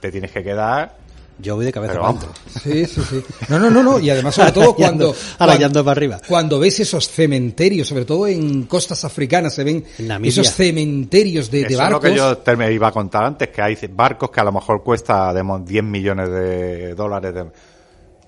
[0.00, 1.00] Te tienes que quedar.
[1.38, 2.30] Yo voy de cabeza para adentro.
[2.62, 3.24] Sí, sí, sí.
[3.48, 3.98] No, no, no, no.
[3.98, 5.12] Y además, sobre todo cuando.
[5.12, 6.20] Arañando- arañando para arriba.
[6.28, 9.84] Cuando ves esos cementerios, sobre todo en costas africanas, se ven
[10.22, 12.02] esos cementerios de, de Eso es lo barcos.
[12.10, 14.82] que yo te me iba a contar antes, que hay barcos que a lo mejor
[14.84, 17.34] cuesta de mo- 10 millones de dólares.
[17.34, 17.46] de-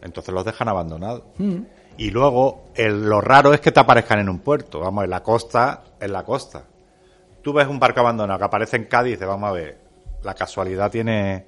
[0.05, 1.23] entonces los dejan abandonados.
[1.39, 1.57] Mm.
[1.97, 4.81] Y luego, el- lo raro es que te aparezcan en un puerto.
[4.81, 6.63] Vamos, en la costa, en la costa.
[7.43, 9.79] Tú ves un barco abandonado que aparece en Cádiz y dices, vamos a ver,
[10.23, 11.47] la casualidad tiene...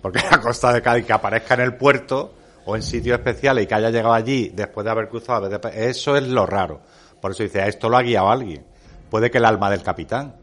[0.00, 2.32] Porque la costa de Cádiz que aparezca en el puerto
[2.64, 6.22] o en sitios especiales y que haya llegado allí después de haber cruzado, eso es
[6.28, 6.80] lo raro.
[7.20, 8.64] Por eso dice, "A esto lo ha guiado alguien.
[9.10, 10.34] Puede que el alma del capitán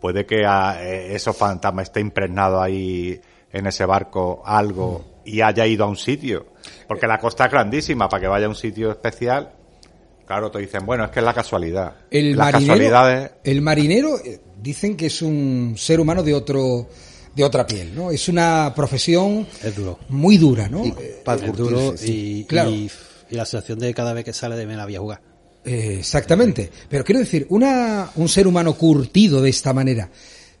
[0.00, 3.20] puede que a, eh, esos fantasmas esté impregnado ahí
[3.52, 6.46] en ese barco algo y haya ido a un sitio.
[6.88, 9.52] Porque la costa es grandísima, para que vaya a un sitio especial.
[10.26, 11.94] Claro, te dicen, bueno, es que es la casualidad.
[12.10, 13.30] El Las marinero, casualidades.
[13.44, 16.88] el marinero, eh, dicen que es un ser humano de otro
[17.34, 18.10] de otra piel, ¿no?
[18.10, 20.00] Es una profesión Es duro.
[20.08, 20.84] muy dura, ¿no?
[20.84, 22.40] Y Eh, para Es duro sí.
[22.40, 22.70] y, Claro.
[22.70, 22.90] y,
[23.30, 25.20] y la sensación de cada vez que sale de me la voy a jugar.
[25.64, 26.70] Eh, exactamente.
[26.88, 30.10] Pero quiero decir, una, un ser humano curtido de esta manera,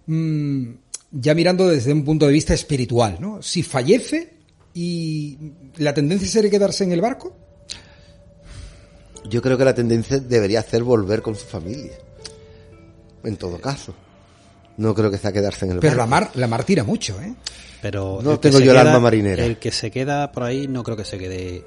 [0.06, 0.64] mm,
[1.12, 3.42] ya mirando desde un punto de vista espiritual, ¿no?
[3.42, 4.34] Si fallece
[4.74, 5.36] y
[5.76, 7.36] la tendencia sería quedarse en el barco,
[9.28, 11.92] Yo creo que la tendencia debería ser volver con su familia.
[13.22, 13.94] En todo caso.
[14.78, 16.10] No creo que sea quedarse en el pero la barco.
[16.10, 17.34] mar, la mar tira mucho, ¿eh?
[17.82, 19.44] Pero No tengo yo el alma marinera.
[19.44, 21.64] El que se queda por ahí no creo que se quede.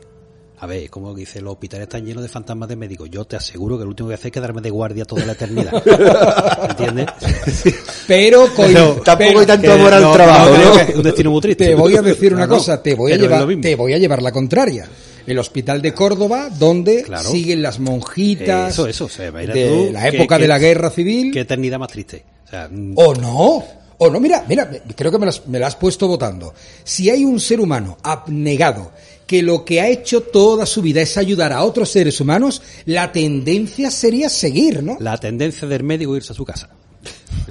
[0.64, 3.10] A ver, como dice, los hospitales están llenos de fantasmas de médicos.
[3.10, 5.74] Yo te aseguro que lo último que hacer es quedarme de guardia toda la eternidad.
[6.70, 7.08] ¿Entiendes?
[8.08, 11.68] Pero, Pero tampoco pero- hay tanto amor al no- trabajo, no un destino muy triste.
[11.68, 14.22] Te voy a decir una cosa, te voy a lo llevar, te voy a llevar
[14.22, 14.88] la contraria.
[15.28, 17.30] El hospital de Córdoba, donde Claro.
[17.30, 19.10] siguen las monjitas Eso, eso.
[19.10, 21.32] sea, imagínate de tú la época que- de la guerra civil.
[21.34, 22.24] Qué eternidad más triste.
[22.46, 23.64] O sea, mm, O no,
[23.98, 26.54] o no, mira, mira, creo que me la has puesto votando.
[26.86, 28.92] Si hay un ser humano abnegado
[29.28, 33.12] que lo que ha hecho toda su vida es ayudar a otros seres humanos, la
[33.12, 34.98] tendencia sería seguir, ¿no?
[35.00, 36.70] la tendencia del médico irse a su casa.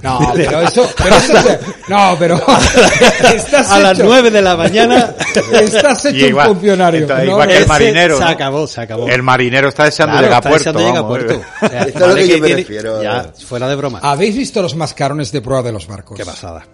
[0.01, 1.33] No, pero eso, pero eso
[1.87, 2.35] no, pero
[3.35, 5.15] estás a las hecho- 9 de la mañana.
[5.61, 7.01] estás hecho igual- un funcionario.
[7.01, 7.31] entonces, ¿no?
[7.31, 8.17] igual que el marinero.
[8.17, 8.29] Se ¿no?
[8.29, 9.07] acabó, se acabó.
[9.07, 10.79] El marinero está deseando Claro, llegar a está puerto.
[10.79, 11.33] deseando llegar a vamos, puerto.
[11.33, 11.65] eh.
[11.65, 13.03] O sea, Esto es lo vale que yo me tiene- refiero.
[13.03, 13.99] Ya, fuera de broma.
[14.01, 16.17] ¿Habéis visto los mascarones de proa de los barcos?
[16.17, 16.65] Qué pasada.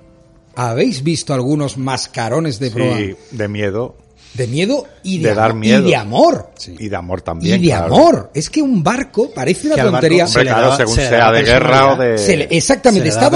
[0.55, 3.95] ¿Habéis visto algunos mascarones de proa Sí, de miedo
[4.33, 5.87] de miedo y de, De dar amor- miedo.
[5.87, 6.49] y de amor?
[6.77, 7.61] y de amor Y también.
[7.61, 7.95] de claro.
[7.95, 8.31] amor.
[8.33, 10.27] Es que un barco parece una barco tontería.
[10.27, 12.17] se le claro, según se sea de guerra o de...
[12.17, 13.29] Se le- exactamente, se está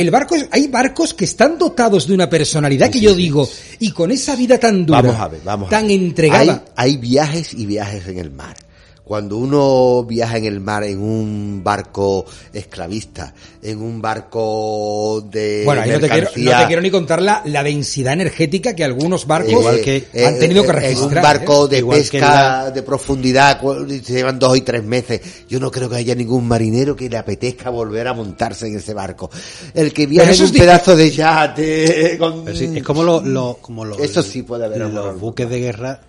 [0.00, 3.90] el barco es- hay barcos que están dotados de una personalidad que yo digo y
[3.92, 5.96] con esa vida tan dura, Vamos a ver, vamos a tan ver.
[5.98, 6.64] entregada.
[6.76, 8.56] Hay, hay viajes y viajes en el mar.
[9.04, 15.82] Cuando uno viaja en el mar en un barco esclavista, en un barco de bueno,
[15.82, 19.26] ahí no te, quiero, no te quiero ni contar la, la densidad energética que algunos
[19.26, 21.10] barcos Igual que- han tenido que eh, registrar.
[21.10, 21.68] En un barco ¿eh?
[21.68, 22.28] de Igual que pesca
[22.64, 23.60] la- de profundidad,
[24.02, 25.20] se llevan dos y tres meses.
[25.50, 28.94] Yo no creo que haya ningún marinero que le apetezca volver a montarse en ese
[28.94, 29.30] barco.
[29.74, 30.60] El que viaja en un difícil.
[30.60, 32.16] pedazo de yate...
[32.18, 35.16] con- sí, es como los lo, como los, Eso sí puede haber amor los al
[35.20, 36.00] buques de guerra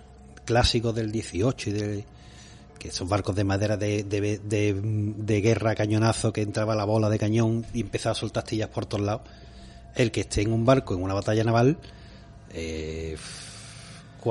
[0.46, 2.04] clásicos del 18 y de
[2.86, 7.10] que son barcos de madera de, de, de, de guerra cañonazo que entraba la bola
[7.10, 9.22] de cañón y empezaba a soltar astillas por todos lados.
[9.94, 11.78] El que esté en un barco en una batalla naval,
[12.52, 13.16] eh,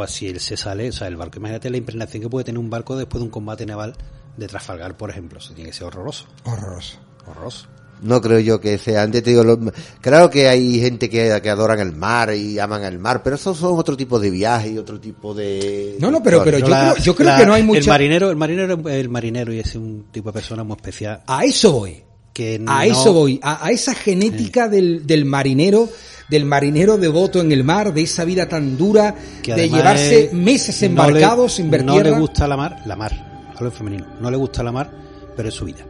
[0.07, 2.69] si él se sale, o sea, el barco, imagínate la impregnación que puede tener un
[2.69, 3.95] barco después de un combate naval
[4.37, 5.39] de Trafalgar, por ejemplo.
[5.39, 6.27] Eso tiene que ser horroroso.
[6.43, 6.99] Horroroso.
[7.25, 7.67] Horroroso.
[8.01, 9.03] No creo yo que sea.
[9.03, 9.59] Antes te digo, lo-
[10.01, 13.57] claro que hay gente que, que adoran el mar y aman el mar, pero esos
[13.57, 15.95] son otro tipo de viajes y otro tipo de.
[15.99, 17.89] No, no, pero, pero yo, la- creo, yo creo la- que no hay El mucha...
[17.89, 21.71] marinero, el marinero, el marinero y es un tipo de persona muy especial A eso
[21.71, 22.03] voy.
[22.33, 25.87] que A eso voy, a, a esa genética del, del marinero,
[26.29, 30.33] del marinero devoto en el mar, de esa vida tan dura, que de llevarse es-
[30.33, 32.09] meses no le- embarcados sin ver No tierra.
[32.11, 34.05] le gusta la mar, la mar, hablo en femenino.
[34.19, 34.91] No le gusta la mar,
[35.37, 35.85] pero es su vida.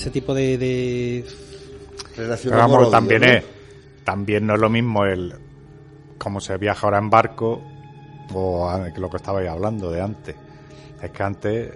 [0.00, 1.24] Ese tipo de, de
[2.16, 3.28] Relación Pero vamos, también ¿no?
[3.28, 3.44] es,
[4.04, 5.34] también no es lo mismo el
[6.16, 7.62] cómo se viaja ahora en barco
[8.32, 10.34] o que lo que estabais hablando de antes.
[11.02, 11.70] Es que antes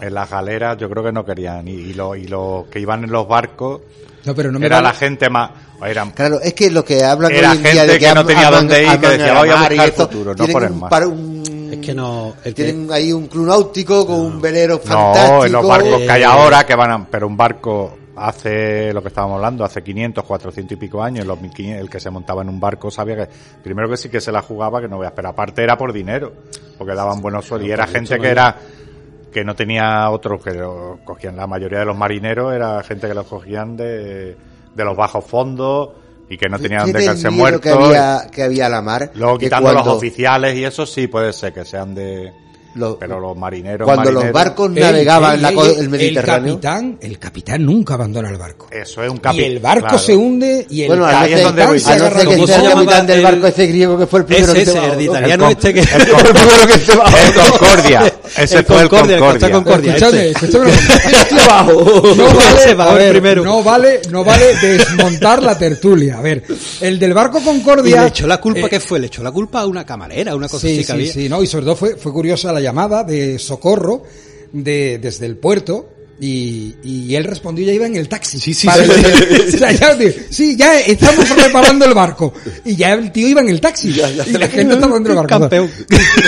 [0.00, 3.02] en las galeras yo creo que no querían y, y los y los que iban
[3.04, 3.80] en los barcos
[4.24, 5.50] No, pero no me era vale- la gente más
[5.84, 8.20] eran Claro, es que lo que hablan Era hoy en día gente de que no
[8.20, 10.72] am- tenía dónde ir, que decía, el voy a buscar esto, futuro, no por el
[10.72, 10.90] un mar.
[10.90, 11.45] par- un-
[11.80, 15.36] Es que no, el que- tienen ahí un club náutico con un velero fantástico.
[15.38, 19.02] no en los barcos que hay ahora que van a, pero un barco hace lo
[19.02, 22.40] que estábamos hablando hace 500 400 y pico años los 1500, el que se montaba
[22.42, 23.28] en un barco sabía que
[23.62, 26.32] primero que sí que se la jugaba que no veas pero aparte era por dinero
[26.78, 28.56] porque daban buenos sueldos y era gente que era
[29.30, 33.12] que no tenía otros que lo cogían la mayoría de los marineros era gente que
[33.14, 34.34] los cogían de,
[34.74, 35.90] de los bajos fondos
[36.28, 38.68] y que no tenían ¿Qué de del quedarse miedo muertos que había, que había a
[38.68, 39.10] la mar.
[39.14, 42.32] luego quitando cuando los oficiales y eso sí puede ser que sean de
[42.76, 45.66] los- pero los marineros cuando los marineros- barcos Ey, navegaban ey, en la ey, co-
[45.66, 46.54] ey, el Mediterráneo.
[46.54, 48.68] El capitán, el capitán nunca abandona el barco.
[48.70, 51.66] eso es un Y capitán el barco se hunde y el bueno, ahí es donde
[51.66, 51.80] voy.
[51.80, 53.98] no A no ser que ¿Cómo sea se el capitán del el- barco ese griego
[53.98, 54.92] que fue el primero ese, que se bajó.
[54.92, 55.00] el
[55.32, 55.80] El este que...
[55.80, 58.12] el El Concordia.
[58.36, 59.94] Ese El fue el Concordia, el Concordia.
[59.96, 60.46] Escúchame, este.
[60.46, 60.72] escúchame.
[62.16, 63.44] No vale, va a el ver, primero.
[63.44, 66.18] no vale, no vale desmontar la tertulia.
[66.18, 66.42] A ver,
[66.80, 68.02] el del barco Y Concordia.
[68.02, 68.98] le echó la culpa, eh, ¿qué fue?
[68.98, 71.12] Le echó la culpa a una camarera, una cosa Sí, así que sí, había.
[71.12, 74.02] sí, no, y sobre todo fue, fue curiosa la llamada de socorro
[74.52, 75.90] de, desde el puerto.
[76.18, 78.40] Y, y él respondió ya iba en el taxi.
[78.40, 79.50] Sí, sí, Para- sí.
[79.58, 82.32] sea, ya, tío, sí, ya estamos reparando el barco.
[82.64, 83.90] Y ya el tío iba en el taxi.
[83.90, 85.28] y la gente estaba dentro del barco.
[85.40, 85.70] Campeón.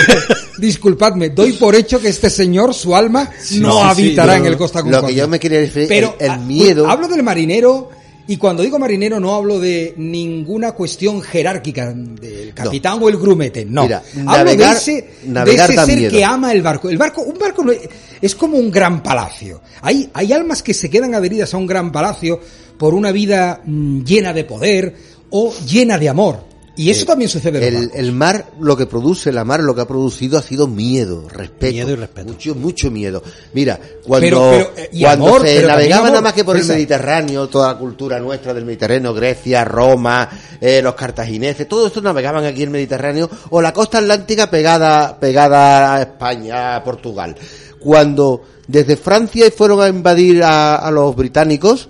[0.59, 3.71] Disculpadme, doy por hecho que este señor, su alma, no sí, sí,
[4.03, 5.07] habitará en el Costa Lo Concordia.
[5.09, 6.87] que yo me quería referir, Pero el, el ah, miedo.
[6.87, 7.89] hablo del marinero
[8.29, 13.65] Y cuando digo marinero no hablo de ninguna cuestión jerárquica del capitán o el grumete,
[13.65, 13.83] no.
[13.83, 16.11] Mira, hablo navegar- de ese, de ese ser miedo.
[16.11, 16.89] que ama el barco.
[16.89, 17.79] El barco, un barco no es,
[18.21, 19.61] es como un gran palacio.
[19.81, 22.39] Hay, hay almas que se quedan adheridas a un gran palacio
[22.77, 24.93] por una vida mm, llena de poder
[25.31, 26.43] o llena de amor.
[26.79, 29.81] Y eso también sucede en El, el mar, lo que produce la mar, lo que
[29.81, 31.73] ha producido ha sido miedo, respeto.
[31.73, 32.29] Miedo y respeto.
[32.29, 33.21] Mucho, mucho miedo.
[33.53, 36.65] Mira, cuando, Pero- pero, eh, cuando amor, se navegaba amor, nada más que por el.
[36.65, 40.29] Mediterráneo, toda la cultura nuestra del Mediterráneo, Grecia, Roma,
[40.61, 45.19] eh, los cartagineses, todo esto navegaban aquí en el Mediterráneo, o la costa atlántica pegada,
[45.19, 47.35] pegada a España, a Portugal.
[47.77, 51.89] Cuando desde Francia fueron a invadir a, a los británicos,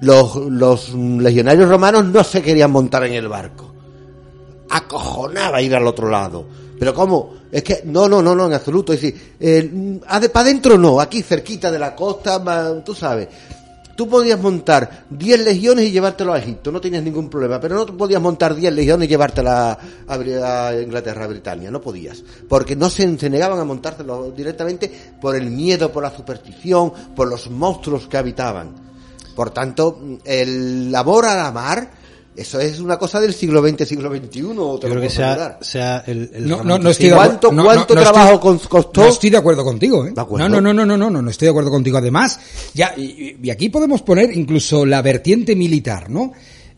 [0.00, 3.71] los, los legionarios romanos no se querían montar en el barco
[4.72, 6.46] acojonaba ir al otro lado.
[6.78, 7.34] Pero ¿cómo?
[7.52, 8.92] Es que no, no, no, no, en absoluto.
[8.92, 13.28] Es decir, eh, para adentro no, aquí cerquita de la costa, tú sabes.
[13.94, 17.86] Tú podías montar 10 legiones y llevártelo a Egipto, no tenías ningún problema, pero no
[17.86, 23.18] podías montar 10 legiones y llevártela a Inglaterra, a Britania, no podías, porque no se,
[23.18, 28.16] se negaban a montártelo directamente por el miedo, por la superstición, por los monstruos que
[28.16, 28.74] habitaban.
[29.36, 31.90] Por tanto, el amor a la mar,
[32.36, 34.30] eso es una cosa del siglo XX, siglo XXI.
[34.30, 37.14] te Yo creo que sea, sea el, el No, no, no estoy de.
[37.16, 39.00] ¿Cuánto- no, cuánto no, no trabajo estoy- costó?
[39.02, 40.12] No estoy de acuerdo contigo, ¿eh?
[40.14, 40.48] ¿De acuerdo?
[40.48, 41.98] No, no, no, no, no, no, no estoy de acuerdo contigo.
[41.98, 42.38] Además,
[42.74, 46.32] ya, y, y aquí podemos poner incluso la vertiente militar, ¿no?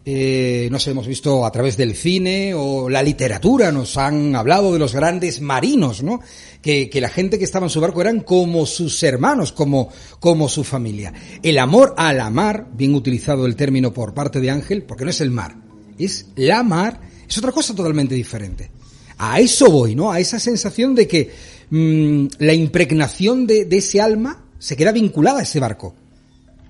[0.06, 4.70] Eh, no sé, hemos visto a través del cine o la literatura, nos han hablado
[4.72, 6.20] de los grandes marinos, ¿no?
[6.64, 10.48] Que, que la gente que estaba en su barco eran como sus hermanos, como, como
[10.48, 11.12] su familia.
[11.42, 15.10] El amor a la mar, bien utilizado el término por parte de Ángel, porque no
[15.10, 15.56] es el mar,
[15.98, 18.70] es la mar, es otra cosa totalmente diferente.
[19.18, 20.10] A eso voy, ¿no?
[20.10, 21.30] A esa sensación de que
[21.68, 25.94] mm, la impregnación de, de ese alma se queda vinculada a ese barco.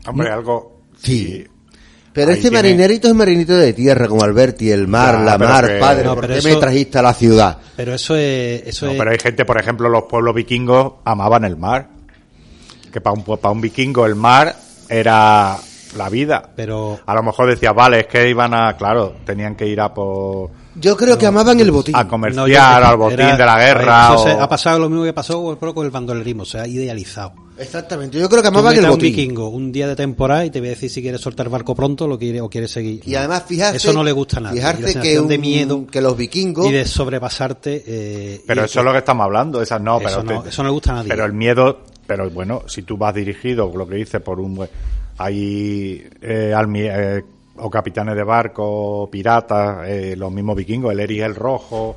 [0.07, 0.80] Hombre, algo.
[1.01, 1.45] Sí.
[2.15, 5.39] Pero Ahí este tiene- marinerito es marinito de tierra, como Alberti, el mar, Ya, la
[5.39, 7.59] mar, que- padre, No, ¿por pero qué me trajiste a la ciudad?
[7.77, 11.45] Pero eso es, eso No, es, pero hay gente, por ejemplo, los pueblos vikingos amaban
[11.45, 11.89] el mar.
[12.93, 14.55] Que para un, para un vikingo el mar
[14.89, 15.57] era
[15.97, 16.51] la vida.
[16.55, 19.93] pero A lo mejor decía, vale, es que iban a, claro, tenían que ir a
[19.93, 21.97] por, Yo creo que amaban el botín.
[21.97, 22.47] a No, comerciar,
[22.83, 24.19] que al botín era- de la guerra.
[24.19, 27.33] se- o- ha pasado lo mismo que pasó con el bandolerismo, se ha idealizado.
[27.57, 30.59] Exactamente, yo creo que amaban metes el un vikingo un día de temporada y te
[30.59, 33.01] voy a decir si quieres soltar barco pronto lo quiere, o quieres seguir.
[33.07, 34.59] Y además, fijarse, Eso no le gusta a nadie.
[34.59, 37.85] Y la Fijarse que, sensación de un- miedo que los vikingos, y de sobrepasarte.
[37.87, 40.63] eh, Pero eso es lo que estamos hablando, esas no, Eso pero no- te- eso
[40.65, 41.09] no le gusta a nadie.
[41.11, 44.67] Pero el miedo, pero bueno, si tú vas dirigido, lo que dice, por un
[45.19, 47.25] hay eh, almi- eh,
[47.57, 51.97] o capitanes de barco, piratas, eh, los mismos vikingos, el Erich el Rojo,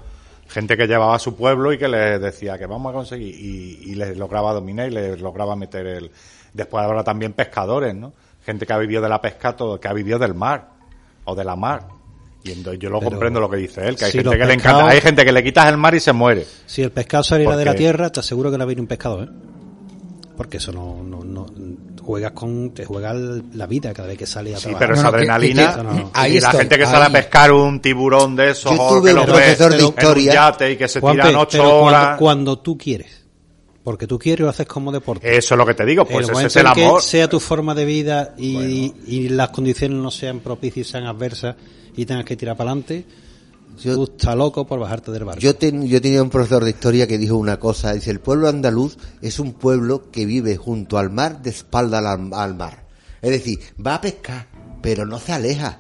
[0.50, 3.92] gente que llevaba a su pueblo y que les decía que vamos a conseguir y,
[3.92, 6.12] y les lograba dominar y les lograba meter el
[6.54, 8.14] después ahora también pescadores, ¿no?
[8.46, 10.70] Gente que ha vivido de la pesca, todo, que ha vivido del mar
[11.26, 11.88] o de la mar.
[12.44, 14.46] Y entonces yo lo Pero comprendo lo que dice él, que hay si gente que
[14.46, 16.46] le encanta, hay gente que le quitas el mar y se muere.
[16.66, 19.24] Si el pescado saliera ¿Por de la tierra, te aseguro que no viene un pescado,
[19.24, 19.28] ¿eh?
[20.38, 21.48] Porque eso no, no, no
[22.02, 24.80] juegas con, te juega la vida cada vez que sale a Sí, trabajar.
[24.88, 27.52] pero No, esa no, adrenalina que- que- ahí y la gente que sale a pescar
[27.52, 30.34] un tiburón de esos Yo tuve que un lo ve profesor de en un historia.
[30.34, 32.02] yate y que se Juanpe, tiran ocho pero horas.
[32.02, 33.26] Cuando, cuando tú quieres.
[33.84, 35.36] Porque tú quieres lo haces como deporte.
[35.38, 37.02] Eso es lo que te digo, pues el ese es el en que amor.
[37.02, 41.56] sea tu forma de vida y, y las condiciones no sean propicias y sean adversas
[41.96, 43.06] y tengas que tirar para adelante,
[43.84, 45.42] Yo- tú estás loco por bajarte del barco.
[45.42, 48.48] Yo, ten- yo tenía un profesor de historia que dijo una cosa, dice, el pueblo
[48.50, 52.86] andaluz es un pueblo que vive junto al mar, de espalda al, al mar.
[53.22, 54.48] Es decir, va a pescar,
[54.82, 55.80] pero no se aleja.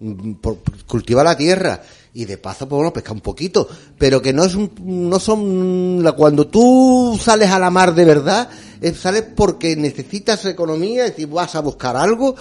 [0.00, 1.80] Mm, por- cultiva la tierra
[2.14, 3.66] y de paso pues bueno pesca un poquito
[3.96, 4.70] pero que no es un,
[5.08, 8.50] no son la, cuando tú sales a la mar de verdad
[8.80, 12.34] eh, sales porque necesitas economía es decir vas a buscar algo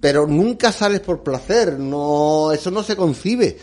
[0.00, 3.58] pero nunca sales por placer, no, eso no se concibe.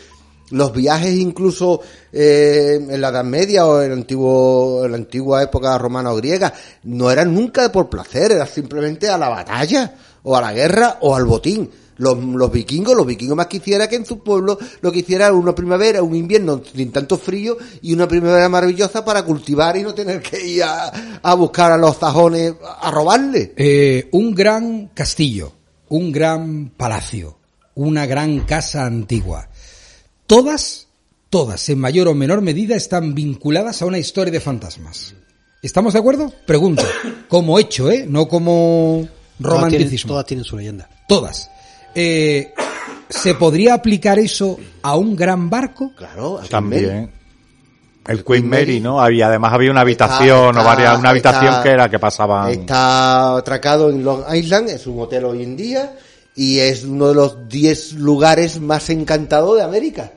[0.50, 1.80] Los viajes incluso
[2.12, 6.52] eh, en la Edad Media o en, antiguo, en la antigua época romana o griega
[6.84, 11.16] no eran nunca por placer, era simplemente a la batalla o a la guerra o
[11.16, 11.68] al botín.
[11.98, 15.34] Los, los vikingos, los vikingos más quisiera que en su pueblo lo que hiciera era
[15.34, 19.94] una primavera, un invierno sin tanto frío y una primavera maravillosa para cultivar y no
[19.94, 23.54] tener que ir a, a buscar a los sajones a robarle.
[23.56, 25.52] Eh, un gran castillo,
[25.88, 27.38] un gran palacio,
[27.74, 29.48] una gran casa antigua.
[30.26, 30.88] Todas,
[31.30, 35.14] todas, en mayor o menor medida, están vinculadas a una historia de fantasmas.
[35.62, 36.32] ¿Estamos de acuerdo?
[36.46, 36.84] Pregunto.
[37.28, 38.04] Como hecho, ¿eh?
[38.08, 39.08] No como
[39.40, 40.08] Todas tienen, romanticismo.
[40.08, 40.88] todas tienen su leyenda.
[41.08, 41.50] Todas.
[41.94, 42.52] Eh,
[43.08, 45.92] ¿Se podría aplicar eso a un gran barco?
[45.96, 46.40] Claro.
[46.50, 47.10] También.
[48.08, 49.00] El Queen Mary, ¿no?
[49.00, 52.50] Había, además había una habitación Está- o varias, una habitación está- que era que pasaban.
[52.50, 55.94] Está atracado en Long Island, es un hotel hoy en día,
[56.34, 60.12] y es uno de los 10 lugares más encantados de América.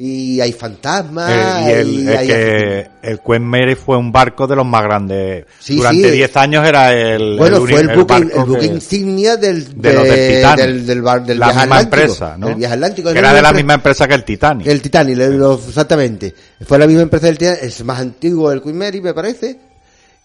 [0.00, 1.28] Y hay fantasmas.
[1.32, 4.64] Eh, y el, y es hay- que el Queen Mary fue un barco de los
[4.64, 5.44] más grandes.
[5.58, 6.16] Sí, Durante sí.
[6.16, 9.80] 10 años era el, Bueno, el fue el buque, barco el buque que- insignia del,
[9.80, 10.64] de los del Titanic.
[10.66, 12.00] del, del, bar- del la viaje misma atlántico.
[12.02, 12.54] empresa, ¿no?
[12.54, 13.12] Viaje atlántico.
[13.12, 14.66] Que era de la misma empresa que el Titanic.
[14.68, 16.32] El Titanic, lo- exactamente.
[16.64, 19.58] Fue la misma empresa del Titanic, es más antiguo el Queen Mary, me parece.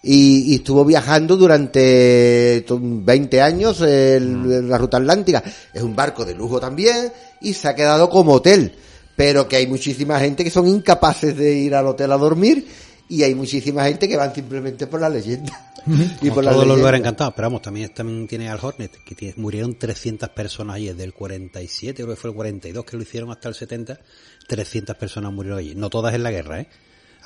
[0.04, 4.68] Y, y estuvo viajando durante to- 20 años el- Mm.
[4.68, 5.42] la ruta atlántica.
[5.72, 7.10] Es un barco de lujo también
[7.40, 8.72] y se ha quedado como hotel.
[9.16, 12.66] Pero que hay muchísima gente que son incapaces de ir al hotel a dormir
[13.08, 15.72] y hay muchísima gente que van simplemente por la leyenda.
[16.22, 19.14] y por la todos los lugares encantados, pero vamos, también, también tiene al Hornet, que
[19.14, 23.02] tiene- murieron 300 personas allí, desde el 47, creo que fue el 42 que lo
[23.02, 24.00] hicieron hasta el 70,
[24.48, 26.68] 300 personas murieron allí, no todas en la guerra, ¿eh?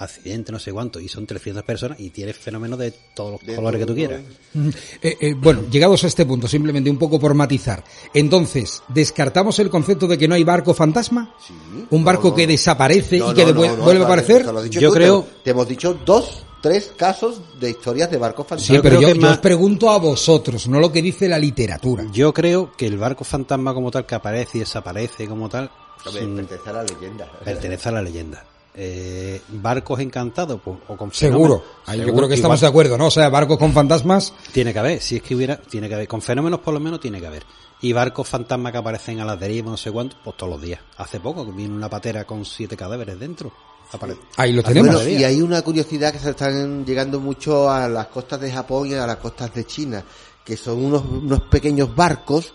[0.01, 3.81] Accidente, no sé cuánto, y son 300 personas y tienes fenómenos de todos los colores
[3.81, 4.21] que tú quieras.
[5.03, 7.83] Eh, eh, bueno, llegados a este punto, simplemente un poco por matizar.
[8.15, 11.35] Entonces, ¿descartamos el concepto de que no hay barco fantasma?
[11.91, 14.47] ¿Un barco que desaparece No, y que no, no, no, vuelve a aparecer?
[14.47, 18.47] te Yo tú, creo- Te, te hemos dicho dos, tres casos de historias de barcos
[18.47, 18.81] Sí, fantasmas.
[18.83, 22.07] pero yo, yo más- os pregunto a vosotros, no lo que dice la literatura.
[22.13, 25.71] Yo creo que el barco fantasma como tal, que aparece y desaparece como tal,
[26.07, 27.33] Hombre, mm, pertenece a la leyenda.
[27.45, 28.45] pertenece a la leyenda.
[28.75, 31.65] Eh, barcos encantados pues, o con Seguro.
[31.89, 32.61] yo creo que estamos igual.
[32.61, 33.07] de acuerdo, ¿no?
[33.07, 34.33] O sea, barcos con fantasmas.
[34.53, 36.07] Tiene que haber, si es que hubiera, tiene que haber.
[36.09, 37.45] Con fenómenos por lo menos tiene que haber.
[37.81, 40.81] Y barcos fantasmas que aparecen a las derivas, no sé cuánto, pues todos los días.
[40.97, 43.53] Hace poco que vino una patera con siete cadáveres dentro.
[44.37, 44.95] Ahí lo tenemos.
[44.95, 48.89] Bueno, y hay una curiosidad que se están llegando mucho a las costas de Japón
[48.89, 50.05] y a las costas de China,
[50.45, 52.53] que son unos, unos pequeños barcos,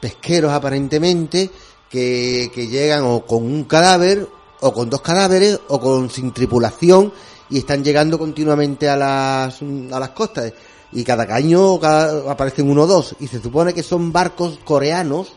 [0.00, 1.50] pesqueros aparentemente,
[1.90, 4.26] que, que llegan o con un cadáver,
[4.64, 7.12] o con dos cadáveres, o con sin tripulación,
[7.50, 10.52] y están llegando continuamente a las, a las costas.
[10.92, 15.34] Y cada año cada- aparecen uno o dos, y se supone que son barcos coreanos,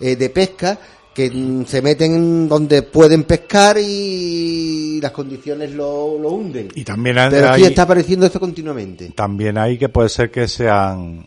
[0.00, 0.78] eh, de pesca
[1.14, 6.68] que mm, se meten donde pueden pescar y las condiciones lo, lo hunden.
[6.74, 9.10] Y también hay, Pero aquí hay- está apareciendo esto continuamente.
[9.16, 11.26] también hay que puede ser que sean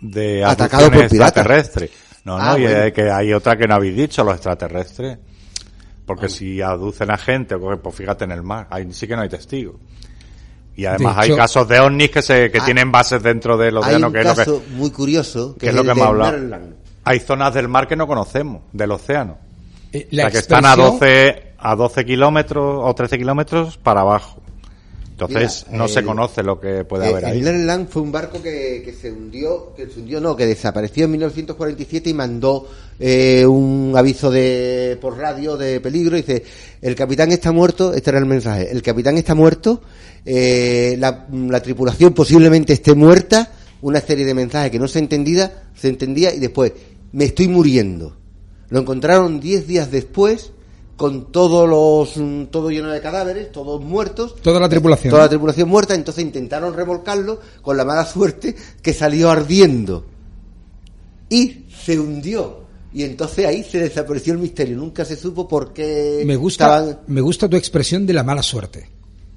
[0.00, 1.12] de Atacados por piratas.
[1.26, 1.90] extraterrestres.
[2.24, 2.82] No, Ah, no, y bueno.
[2.82, 5.18] hay que hay otra que no habéis dicho, los extraterrestres.
[6.10, 9.28] Porque si aducen a gente, pues fíjate en el mar, ahí sí que no hay
[9.28, 9.76] testigos.
[10.76, 13.82] Y además De hay casos de ovnis que se que tienen bases dentro del Hay
[13.82, 16.32] océano, un que es lo que muy curioso que que es lo que hemos hablado.
[16.32, 16.74] Maryland.
[17.04, 19.38] Hay zonas del mar que no conocemos, del océano.
[19.92, 24.00] Eh, o sea, que están a expresión- 12, a 12 kilómetros o 13 kilómetros para
[24.00, 24.40] abajo.
[25.26, 27.42] Entonces Mira, no se el- conoce lo que puede haber el ahí.
[27.42, 31.10] Maryland fue un barco que, que se hundió, que se hundió no, que desapareció en
[31.12, 32.68] 1947 y mandó
[32.98, 36.16] eh, un aviso de por radio de peligro.
[36.16, 36.42] Dice,
[36.82, 39.82] el capitán está muerto, este era el mensaje, el capitán está muerto,
[40.24, 43.52] eh, la, la tripulación posiblemente esté muerta,
[43.82, 46.72] una serie de mensajes que no se entendía, se entendía y después,
[47.12, 48.16] me estoy muriendo.
[48.68, 50.52] Lo encontraron 10 días después
[51.00, 54.36] con todos los mm, todo lleno de cadáveres, todos muertos.
[54.42, 55.10] Toda la tripulación.
[55.10, 60.04] Toda la tripulación muerta, entonces intentaron remolcarlo con la mala suerte que salió ardiendo.
[61.30, 62.64] Y se hundió.
[62.92, 64.76] Y entonces ahí se desapareció el misterio.
[64.76, 67.00] Nunca se supo por qué Me gusta, estaban...
[67.06, 68.90] me gusta tu expresión de la mala suerte.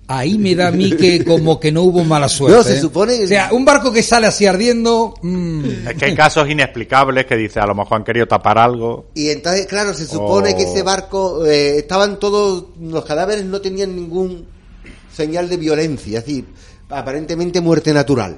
[0.08, 2.58] Ahí me da a mí que como que no hubo mala suerte.
[2.58, 2.82] No, se ¿eh?
[2.82, 5.14] supone que- O sea, un barco que sale así ardiendo...
[5.22, 9.06] mm, Es que hay casos inexplicables que dice a lo mejor han querido tapar algo.
[9.16, 10.58] Y entonces, claro, se supone Oh.
[10.58, 14.46] que ese barco, eh, estaban todos, los cadáveres no tenían ningún
[15.16, 16.46] señal de violencia, decir,
[16.90, 18.38] aparentemente muerte natural.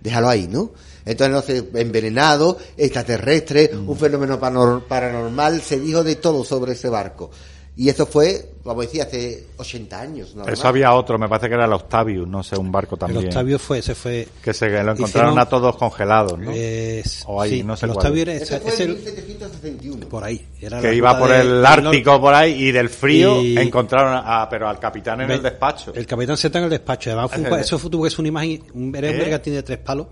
[0.00, 0.70] Déjalo ahí, ¿no?
[1.04, 3.88] Entonces, no sé, envenenado, extraterrestre, Mm.
[3.90, 7.30] un fenómeno panor- paranormal, se dijo de todo sobre ese barco.
[7.76, 10.34] Y eso fue, como decía, hace 80 años.
[10.34, 12.98] nada Eso había otro, me parece que era el Octavius, no sé, un barco El
[12.98, 13.26] también.
[13.28, 14.28] Octavio fue, ese fue.
[14.42, 16.50] Que se lo encontraron Hicieron- a todos congelados, ¿no?
[16.50, 17.92] es- O ahí, sí, no sé el
[18.28, 18.42] es.
[18.42, 20.08] era ese- fue es el- 1761.
[20.08, 20.46] por ahí.
[20.60, 24.46] Era que iba por de- el Ártico por ahí y del frío Y- encontraron a,
[24.50, 25.92] pero al capitán en el despacho.
[25.94, 27.10] El capitán se está en el despacho.
[27.10, 28.62] Además, fue un Es pa- el- eso fue, tuvo que ser una imagen.
[28.74, 29.18] Un, era un ¿Eh?
[29.18, 30.06] bergantín de tres palos.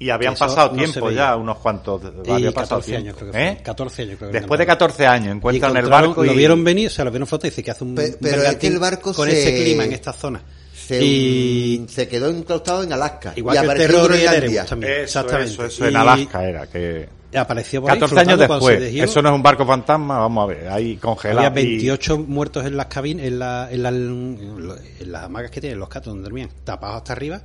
[0.00, 2.02] Y habían pasado no tiempo ya, unos cuantos.
[2.24, 3.32] Y había pasado 14 años, tiempo.
[3.32, 3.58] creo que.
[3.58, 3.62] ¿Eh?
[3.64, 4.72] 14 años, creo que Después de era.
[4.74, 7.50] 14 años encuentran el barco y Lo vieron venir, o sea, lo vieron foto y
[7.50, 9.92] dice que hace un Pe- pero es que el barco con se- ese clima en
[9.92, 10.40] esta zona.
[10.74, 13.32] Se, y se quedó enclaustado en Alaska.
[13.36, 14.62] igual y que el apareció terror en Groenlandia.
[14.62, 15.52] Eso, exactamente.
[15.52, 16.66] eso, eso en Y Alaska era.
[16.66, 18.92] que Apareció por ahí 14 años flotando cuando se después.
[18.94, 19.04] dejó.
[19.04, 21.46] Eso no es un barco fantasma, vamos a ver, ahí congelado.
[21.46, 25.60] Había y- 28 muertos en las cabinas, en, la, en, la- en las hamagas que
[25.60, 27.42] tienen los catos donde dormían, tapados hasta arriba.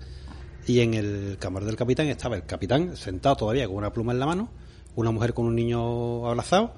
[0.67, 4.19] Y en el camarote del capitán estaba el capitán sentado todavía con una pluma en
[4.19, 4.49] la mano,
[4.95, 6.73] una mujer con un niño abrazado,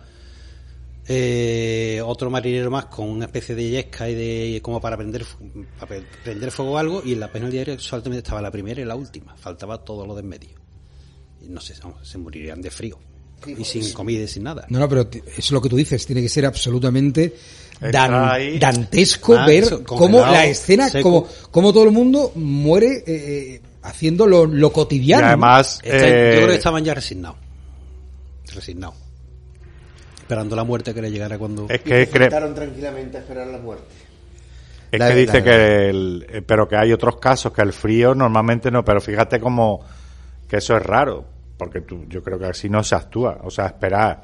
[1.07, 5.23] eh, otro marinero más con una especie de yesca y de como para prender
[5.75, 8.49] para pre- prender fuego o algo y en la página del diario solamente estaba la
[8.49, 10.49] primera y la última, faltaba todo lo de en medio.
[11.43, 12.97] Y no sé, se morirían de frío.
[13.45, 14.65] y sin comida y sin nada.
[14.69, 15.07] No, no, pero
[15.37, 17.35] es lo que tú dices, tiene que ser absolutamente
[17.91, 18.11] dan-
[18.59, 23.05] dantesco Ah, ver eso, cómo la escena, como, cómo todo el mundo muere eh,
[23.55, 25.21] eh, haciendo lo, lo Y cotidiano.
[25.23, 25.27] ¿no?
[25.27, 27.37] además, Está- eh, yo creo que estaban ya resignados.
[28.53, 28.95] Resignados.
[30.17, 31.67] Esperando la muerte que le llegara cuando...
[31.69, 32.07] es que
[32.55, 33.85] tranquilamente a esperar la muerte.
[34.91, 37.73] Es La- que dice la- que el, eh, pero que hay otros casos que el
[37.73, 39.81] frío normalmente no, pero fíjate como
[40.47, 41.25] que eso es raro,
[41.57, 44.23] porque tú, yo creo que así no se actúa, o sea, esperar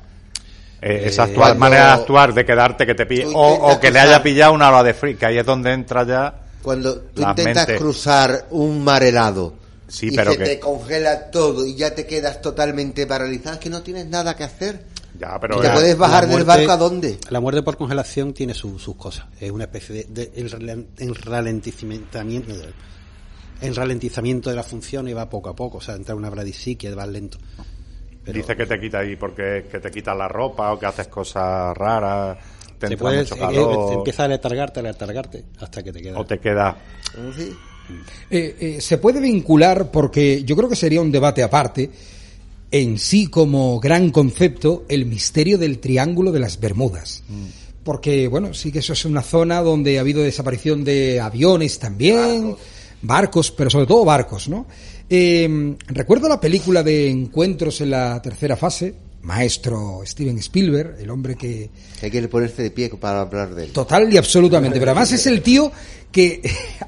[0.81, 4.23] eh, esa actual, manera de actuar, de quedarte que te pille, o, que le haya
[4.23, 7.67] pillado una ola de frío, que ahí es donde entra ya, Cuando tú Las intentas
[7.67, 7.81] mentes.
[7.81, 9.53] cruzar un mar helado
[9.87, 13.59] Sí, y pero se que- te congela todo y ya te quedas totalmente paralizado, es
[13.59, 14.85] que no tienes nada que hacer.
[15.19, 17.17] ya, pero ¿Y te ya- puedes bajar del barco a dónde?
[17.29, 19.25] La muerte por congelación tiene su- sus cosas.
[19.39, 22.17] Es una especie de, de- el, ralen- el ralentizamiento,
[23.61, 25.77] el ralentizamiento de la función y va poco a poco.
[25.77, 27.37] O sea, entra una bradisiquia, va lento.
[28.23, 31.07] Pero dice que te quita ahí porque que te quitas la ropa o que haces
[31.07, 32.37] cosas raras,
[32.81, 35.91] te te entra puedes, mucho eh, calor, te empieza a letargarte, a letargarte, hasta que
[35.91, 36.19] te queda.
[36.19, 36.77] o te queda
[37.37, 37.53] Sí.
[38.29, 41.89] Eh, eh, se puede vincular porque yo creo que sería un debate aparte
[42.71, 47.23] en sí como gran concepto el misterio del Triángulo de las Bermudas.
[47.83, 52.55] Porque, bueno, sí que eso es una zona donde ha habido desaparición de aviones también,
[53.01, 54.67] barcos, pero sobre todo barcos, ¿no?
[55.09, 58.93] Eh, recuerdo la película de Encuentros en la tercera fase,
[59.23, 61.69] maestro Steven Spielberg, el hombre que
[62.01, 63.71] Hay que ponerse de pie para hablar de él.
[63.71, 64.79] Total y absolutamente.
[64.79, 65.71] Pero además es el tío
[66.11, 66.41] que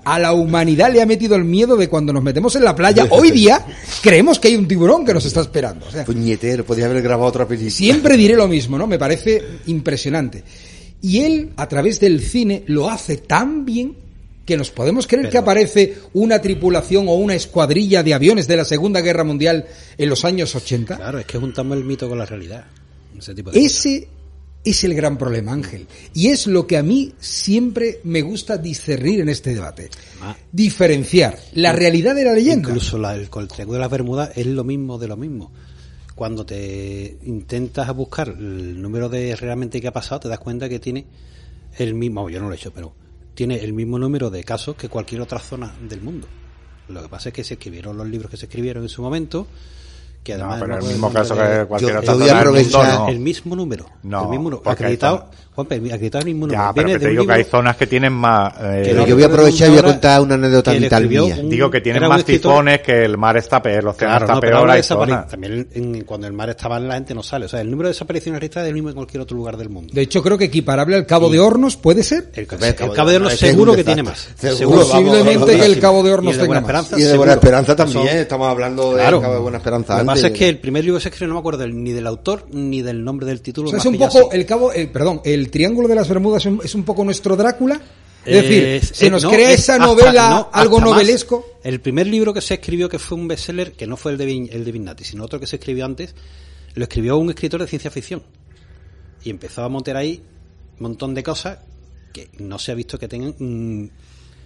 [0.03, 3.07] a la humanidad le ha metido el miedo de cuando nos metemos en la playa.
[3.09, 3.65] Hoy día
[4.01, 5.85] creemos que hay un tiburón que nos está esperando.
[5.87, 7.71] O sea, Puñetero, podía haber grabado otra película.
[7.71, 8.87] siempre diré lo mismo, ¿no?
[8.87, 10.43] Me parece impresionante.
[11.01, 14.02] Y él, a través del cine, lo hace tan bien
[14.45, 18.57] que nos podemos creer Pero- que aparece una tripulación o una escuadrilla de aviones de
[18.57, 19.65] la Segunda Guerra Mundial
[19.97, 20.97] en los años 80.
[20.97, 22.65] Claro, es que juntamos el mito con la realidad.
[23.17, 23.71] Ese tipo de cosas.
[23.85, 24.07] Ese
[24.65, 25.87] es el gran problema, Ángel.
[26.13, 29.89] Y es lo que a mí siempre me gusta discernir en este debate.
[30.21, 30.35] Ah.
[30.51, 32.69] Diferenciar la realidad de la leyenda.
[32.69, 35.51] Incluso la- el, el triángulo de las Bermudas es lo mismo de lo mismo.
[36.15, 40.79] Cuando te intentas buscar el número de realmente que ha pasado, te das cuenta que
[40.79, 41.05] tiene
[41.77, 42.93] el mismo, yo no lo he hecho, pero
[43.35, 46.27] tiene el mismo número de casos que cualquier otra zona del mundo.
[46.89, 49.47] Lo que pasa es que se escribieron los libros que se escribieron en su momento,
[50.23, 52.29] que no, además pero no el puedo mismo caso que cualquier Yo- otra yo voy
[52.29, 53.09] a zona del mundo, aprovechar no.
[53.09, 53.85] el mismo número.
[54.03, 54.69] No, el mismo número.
[54.71, 56.59] Acreditado, Juanpe, acreditado el mismo número.
[56.63, 58.53] Ya, pero Viene que de te digo que hay zonas que tienen más...
[58.59, 61.35] eh, que yo voy a aprovechar y voy a contar una anécdota vital mía.
[61.39, 64.33] un- Digo que tienen más tifones, que el mar está peor, el océano Claro, está
[64.35, 65.27] no, pero peor, hay zonas.
[65.27, 67.45] También en- cuando el mar está mal la gente no sale.
[67.45, 69.69] O sea, el número de desapariciones registradas es el mismo en cualquier otro lugar del
[69.69, 69.93] mundo.
[69.93, 72.31] De hecho, creo que equiparable al Cabo de Hornos puede ser.
[72.33, 74.27] El, el Cabo de Hornos seguro que tiene más.
[74.41, 75.79] Posiblemente que el.
[75.79, 76.93] Cabo de Hornos el tenga más.
[76.97, 77.17] Y de.
[77.17, 79.21] Buena Esperanza también, estamos hablando de Claro.
[79.21, 79.97] Cabo de Buena Esperanza.
[80.13, 82.47] Pasa es que el primer libro que se escribió no me acuerdo ni del autor
[82.51, 83.67] ni del nombre del título.
[83.67, 86.75] O sea, es un poco el cabo, el, perdón, el Triángulo de las Bermudas es
[86.75, 87.81] un, poco nuestro Drácula.
[88.25, 90.89] Es Eh, decir, se eh, nos no, crea es esa hasta- novela, no, algo más.
[90.91, 91.45] novelesco.
[91.63, 94.27] El primer libro que se escribió que fue un bestseller, que no fue el de,
[94.27, 96.15] Vin- el de Vignati, sino otro que se escribió antes,
[96.75, 98.23] lo escribió un escritor de ciencia ficción.
[99.25, 100.21] Y empezó a montar ahí
[100.79, 101.59] un montón de cosas
[102.13, 103.35] que no se ha visto que tengan...
[103.37, 103.89] mm,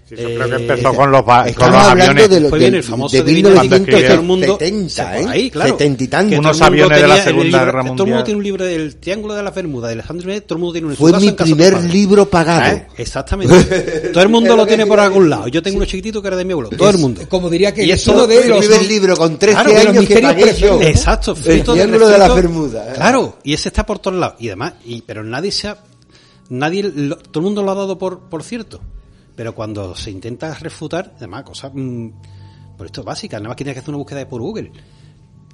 [0.08, 2.30] Sí, yo eh, creo que empezó con los, con Estamos los hablando aviones.
[2.30, 5.22] de, lo, Fue de, bien el famoso de de Vignati, cuando escribió- 1970, ¿eh?
[5.22, 5.26] ¿eh?
[5.28, 5.70] Ahí, claro.
[5.78, 6.30] 70 y tanto.
[6.30, 8.24] Que Unos el mundo aviones de la el Segunda libro- Guerra Todo el mundo Mundial.
[8.24, 10.90] tiene un libro del Triángulo de las Bermudas, de Alejandro Jiménez, todo el mundo tiene
[10.92, 12.76] su Fue mi casa primer libro pagado.
[12.78, 12.88] ¿Eh?
[12.98, 14.10] Exactamente.
[14.14, 15.50] Todo el mundo lo tiene por algún lado.
[15.50, 16.70] Yo tengo uno chiquitito que era de mi abuelo.
[16.70, 17.22] Todo el mundo.
[17.28, 20.20] Como diría que Y es uno de los primer libro con 13 Claro, años que
[20.20, 20.82] pagué yo.
[20.82, 22.18] Exacto, El Triángulo de.
[22.34, 22.88] Bermudas.
[22.88, 22.94] ¿eh?
[22.96, 24.36] Claro, y ese está por todos lados.
[24.40, 25.78] Y demás, y, pero nadie se ha.
[26.50, 28.80] Nadie, lo- todo el mundo lo ha dado por, por cierto.
[29.38, 31.72] Pero cuando se intenta refutar, además, cosas.
[31.74, 32.10] mm,
[32.78, 34.72] por esto básicas, nada más que tienes que hacer una búsqueda por Google.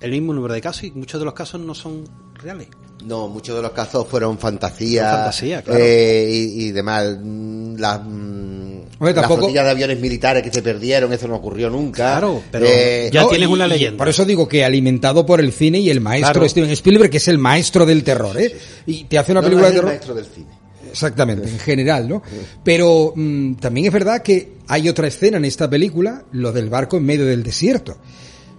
[0.01, 2.03] El mismo número de casos y muchos de los casos no son
[2.35, 2.67] reales.
[3.05, 5.79] No, muchos de los casos fueron fantasía, Fueron fantasía, claro.
[5.81, 7.17] eh, y, y demás.
[7.21, 8.63] Mm, Las, mm,
[8.99, 12.11] Hombre, las flotillas de aviones militares que se perdieron, eso no ocurrió nunca.
[12.13, 13.97] Claro, pero Eh, ya No, tienes y- una leyenda.
[13.97, 16.49] por eso digo que alimentado por el cine y el maestro Claro.
[16.49, 18.55] Steven Spielberg, que es el maestro del terror, ¿eh?
[18.85, 19.91] Y te hace una no, película no es de el terror.
[19.93, 20.62] maestro del cine.
[20.93, 22.21] Exactamente, en general, ¿no?
[22.63, 26.97] Pero mm, también es verdad que hay otra escena en esta película, lo del barco
[26.97, 27.97] en medio del desierto.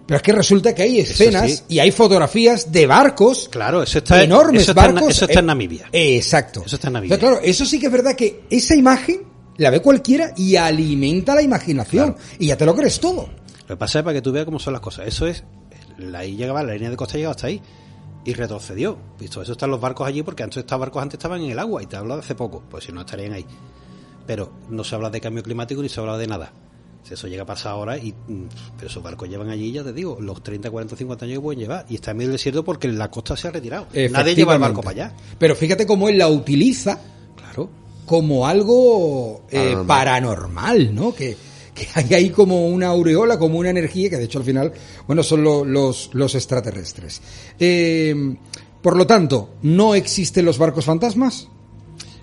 [0.04, 1.62] Pero es que resulta que hay escenas sí.
[1.68, 5.10] y hay fotografías de barcos Claro, eso está, enormes eso está barcos.
[5.10, 5.88] eso está en Namibia.
[5.92, 6.64] eh, exacto.
[6.66, 7.18] Eso está en Namibia.
[7.18, 9.22] Claro, eso sí que es verdad que esa imagen
[9.56, 12.16] la ve cualquiera y alimenta la imaginación.
[12.40, 13.28] Y ya te lo crees todo.
[13.68, 15.06] Lo que pasa es para que tú veas cómo son las cosas.
[15.06, 15.44] Eso es,
[15.98, 17.62] la, llegaba, la línea de costa llegaba hasta ahí
[18.24, 18.96] y retrocedió.
[19.18, 21.82] Visto eso están los barcos allí porque antes estos barcos antes estaban en el agua
[21.82, 23.44] y te hablo de hace poco, pues si no estarían ahí.
[24.26, 26.52] Pero no se habla de cambio climático ni se habla de nada.
[27.10, 28.44] Eso llega a pasar ahora y mm,
[28.76, 31.60] pero esos barcos llevan allí, ya te digo, los 30, 40, 50 años que pueden
[31.60, 31.84] llevar.
[31.90, 33.86] Y está en medio del desierto porque la costa se ha retirado.
[34.10, 35.16] Nadie lleva el barco para allá.
[35.38, 36.98] Pero fíjate cómo él la utiliza
[37.36, 37.68] Claro.
[38.06, 41.14] como algo eh, paranormal, ¿no?
[41.14, 41.36] Que,
[41.74, 44.72] que hay ahí como una aureola, como una energía, que de hecho al final,
[45.06, 47.20] bueno, son lo- los, los extraterrestres.
[47.58, 48.14] Eh,
[48.80, 51.48] por lo tanto, ¿no existen los barcos fantasmas?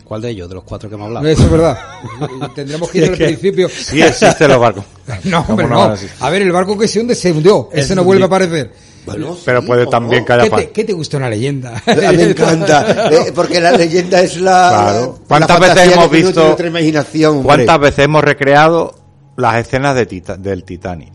[0.06, 0.50] ¿Cuál de ellos?
[0.50, 1.26] De los cuatro que hemos hablado.
[1.28, 1.80] Eso es verdad.
[2.56, 3.70] Tendremos que ir al principio.
[3.70, 4.84] Sí existen los barcos.
[5.26, 5.94] No, hombre, ¿Cómo no.
[5.94, 6.18] existen?
[6.22, 7.70] A ver, el barco que se hunde se hundió.
[7.74, 8.72] Ese no vuelve a aparecer.
[9.06, 10.26] Bueno, Pero sí, puede ¿o también no?
[10.28, 11.82] que haya ¿Qué te, qué te gusta una leyenda?
[11.88, 14.70] A mí me encanta, eh, porque la leyenda es la.
[14.70, 15.18] Claro.
[15.20, 17.44] la ¿Cuántas veces fantasía hemos visto- imaginación.
[17.44, 18.96] ¿Cuántas veces hemos recreado
[19.42, 21.12] las escenas de Tita- del Titanic?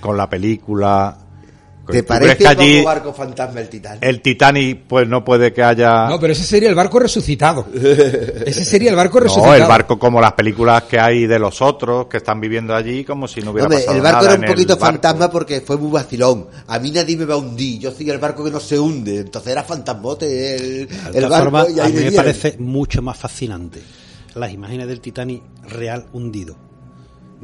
[0.00, 1.18] Con la película.
[1.86, 3.98] ¿Te ¿Tú parece que allí como barco fantasma el titán?
[4.00, 6.08] el Titanic pues no puede que haya...
[6.08, 7.66] No, pero ese sería el barco resucitado.
[7.74, 9.52] Ese sería el barco resucitado.
[9.52, 13.04] No, el barco como las películas que hay de los otros que están viviendo allí
[13.04, 14.86] como si no hubiera Hombre, pasado el barco nada era un poquito barco.
[14.86, 16.46] fantasma porque fue muy vacilón.
[16.68, 17.78] A mí nadie me va a hundir.
[17.80, 19.18] Yo soy el barco que no se hunde.
[19.18, 21.70] Entonces era fantasmote el, De el todas barco.
[21.70, 23.82] y a mí me parece mucho más fascinante
[24.34, 26.56] las imágenes del Titanic real hundido.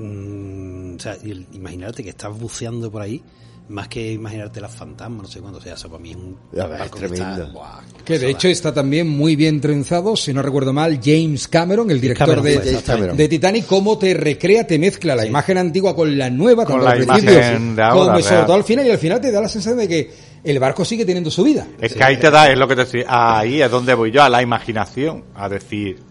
[0.01, 1.17] Mm, o sea,
[1.53, 3.23] imaginarte que estás buceando por ahí,
[3.69, 5.59] más que imaginarte las fantasmas, no sé cuánto.
[5.59, 7.37] O sea, eso para mí es un barco tremendo.
[7.37, 7.53] que está...
[7.53, 11.91] buah, Que de hecho está también muy bien trenzado, si no recuerdo mal, James Cameron,
[11.91, 13.17] el director Cameron, de, James Cameron.
[13.17, 16.97] de Titanic, cómo te recrea, te mezcla la imagen antigua con la nueva, Con la
[16.97, 19.79] imagen de ahora, como sobre todo al final, y al final te da la sensación
[19.79, 20.11] de que
[20.43, 21.67] el barco sigue teniendo su vida.
[21.81, 24.23] Es que ahí te da, es lo que te estoy, ahí es donde voy yo,
[24.23, 26.10] a la imaginación, a decir,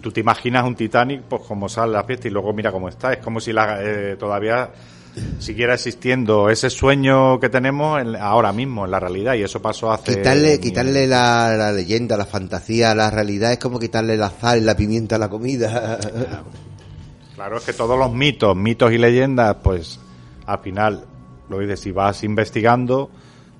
[0.00, 3.12] tú te imaginas un Titanic, pues como sale la fiesta y luego mira cómo está,
[3.12, 4.70] es como si la, eh, todavía
[5.38, 9.92] siguiera existiendo ese sueño que tenemos en- ahora mismo, en la realidad, y eso pasó
[9.92, 10.16] hace...
[10.18, 14.62] Quitarle, quitarle la, la leyenda, la fantasía, la realidad es como quitarle la sal y
[14.62, 15.98] la pimienta a la comida.
[17.34, 19.98] Claro, es que todos los mitos, mitos y leyendas, pues
[20.46, 21.04] al final,
[21.48, 23.10] lo dices, si vas investigando,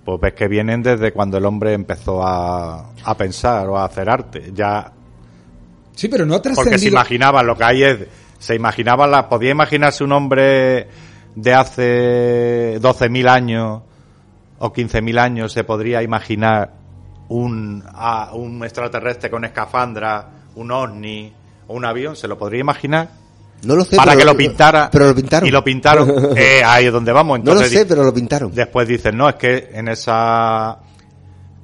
[0.05, 4.09] pues ves que vienen desde cuando el hombre empezó a, a pensar o a hacer
[4.09, 4.53] arte.
[4.55, 4.91] Ya
[5.95, 6.93] Sí, pero no ha Porque se trascendido.
[6.93, 7.99] imaginaba, lo que hay es,
[8.39, 10.89] se imaginaba, la, podía imaginarse un hombre
[11.35, 13.83] de hace 12.000 años
[14.59, 16.73] o 15.000 años, se podría imaginar
[17.29, 21.33] un, a- un extraterrestre con escafandra, un ovni
[21.69, 23.09] o un avión, se lo podría imaginar
[23.65, 23.97] No lo sé.
[23.97, 24.89] para pero que lo pintara.
[24.91, 25.49] Pero lo pintaron.
[25.49, 26.11] Y lo pintaron.
[26.37, 27.39] Eh, ahí es donde vamos.
[27.39, 28.53] no lo Entonces, sé, pero lo pintaron.
[28.55, 30.79] Después dicen, no, es que en esa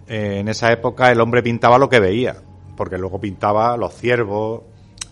[0.07, 2.37] eh, en esa época el hombre pintaba lo que veía,
[2.79, 4.63] porque luego pintaba los ciervos,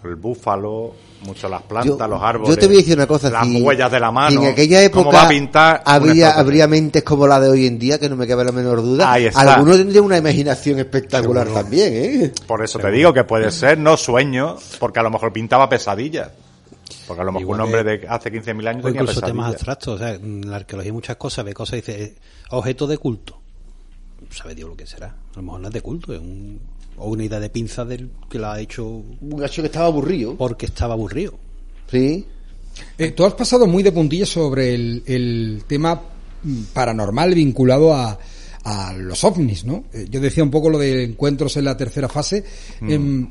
[0.04, 2.54] el búfalo, mucho las plantas, Yo- los árboles.
[2.54, 3.28] Yo te voy a decir una cosa.
[3.28, 4.30] Las si- huellas de la mano.
[4.40, 5.82] si en aquella época ¿Cómo va a pintar?
[5.84, 8.82] habría, habría mentes como la de hoy en día, que no me cabe la menor
[8.82, 9.12] duda.
[9.12, 9.40] Ahí está.
[9.56, 12.32] Algunos tendrían una imaginación espectacular también, ¿eh?
[12.46, 16.30] Por eso te digo que puede ser, no sueño, porque a lo mejor pintaba pesadillas.
[17.08, 19.52] Porque a lo mejor Igual un hombre de hace 15.000 años O tenía incluso temas
[19.52, 22.14] abstractos, o sea, en la arqueología hay muchas cosas, ve cosas y dice, eh,
[22.50, 23.40] objeto de culto.
[24.30, 25.08] Sabe Dios lo que será.
[25.08, 26.60] A lo mejor no es de culto, es un,
[26.98, 30.36] o una idea de pinza del que la ha hecho Un gacho que estaba aburrido.
[30.36, 31.34] porque estaba aburrido.
[31.90, 32.24] Sí.
[32.98, 36.00] Eh, tú has pasado muy de puntillas sobre el, el tema
[36.42, 38.18] mm, paranormal vinculado a,
[38.64, 39.84] a los ovnis, ¿no?
[39.92, 42.44] Eh, yo decía un poco lo de encuentros en la tercera fase.
[42.82, 43.28] Em,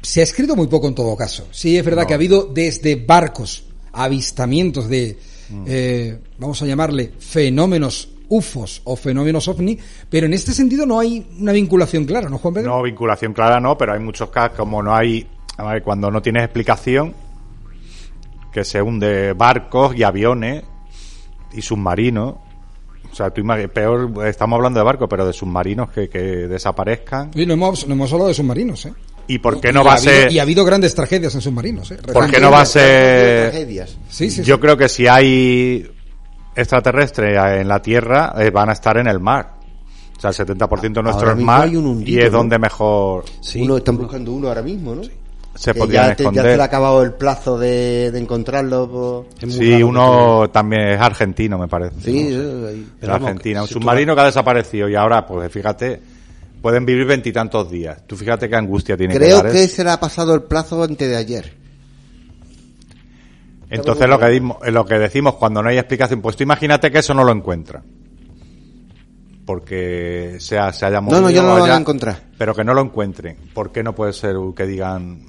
[0.00, 1.48] se ha escrito muy poco en todo caso.
[1.50, 5.18] Sí, es verdad que ha habido desde barcos, avistamientos de,
[5.66, 9.78] eh, vamos a llamarle, fenómenos UFOs o fenómenos ovni,
[10.10, 12.70] pero en este sentido no hay una vinculación clara, ¿no, Juan Pedro?
[12.76, 16.20] No, vinculación clara no, pero hay muchos casos como no hay, a ver, cuando no
[16.22, 17.14] tienes explicación,
[18.52, 20.64] que se hunde barcos y aviones
[21.52, 22.34] y submarinos.
[23.12, 27.30] O sea, tú peor, estamos hablando de barcos, pero de submarinos que, que desaparezcan.
[27.34, 28.92] Y no hemos, no hemos hablado de submarinos, ¿eh?
[29.28, 30.32] ¿Y por qué no va ha a habido- ser...?
[30.32, 31.98] Y ha habido grandes tragedias en submarinos, ¿eh?
[32.12, 33.50] ¿Por qué no va a ser...?
[33.50, 33.96] Tragedias.
[34.08, 34.60] Sí, sí, Yo sí.
[34.60, 35.90] creo que si hay
[36.56, 39.54] extraterrestres en la Tierra, eh, van a estar en el mar.
[40.16, 42.38] O sea, el 70% de nuestro Ahora es mar y es ¿no?
[42.38, 43.62] donde mejor Sí.
[43.62, 45.02] Uno, están buscando uno ahora mismo, ¿no?
[45.54, 46.50] se Que podrían ya, te- ya esconder.
[46.52, 48.90] se le ha acabado el plazo de, de encontrarlo.
[48.90, 51.96] por- Es muy Sí, uno también es argentino, me parece.
[52.02, 52.68] Sí, ¿no?
[53.00, 53.62] Pero Argentina.
[53.62, 55.98] Un si tú submarino que ha desaparecido y ahora, pues fíjate,
[56.60, 58.02] pueden vivir veintitantos días.
[58.06, 59.50] Tú fíjate qué angustia tiene que Creo dar.
[59.52, 59.68] que ¿eh?
[59.68, 61.52] se le ha pasado el plazo antes de ayer.
[63.68, 66.98] Entonces lo que, dimos- lo que decimos cuando no hay explicación, pues tú imagínate que
[66.98, 67.82] eso no lo encuentra.
[69.44, 71.20] Porque sea, se haya movido.
[71.20, 72.20] no, ya no lo van a encontrar.
[72.36, 73.36] Pero que no lo encuentren.
[73.54, 75.20] ¿Por qué no puede ser que digan,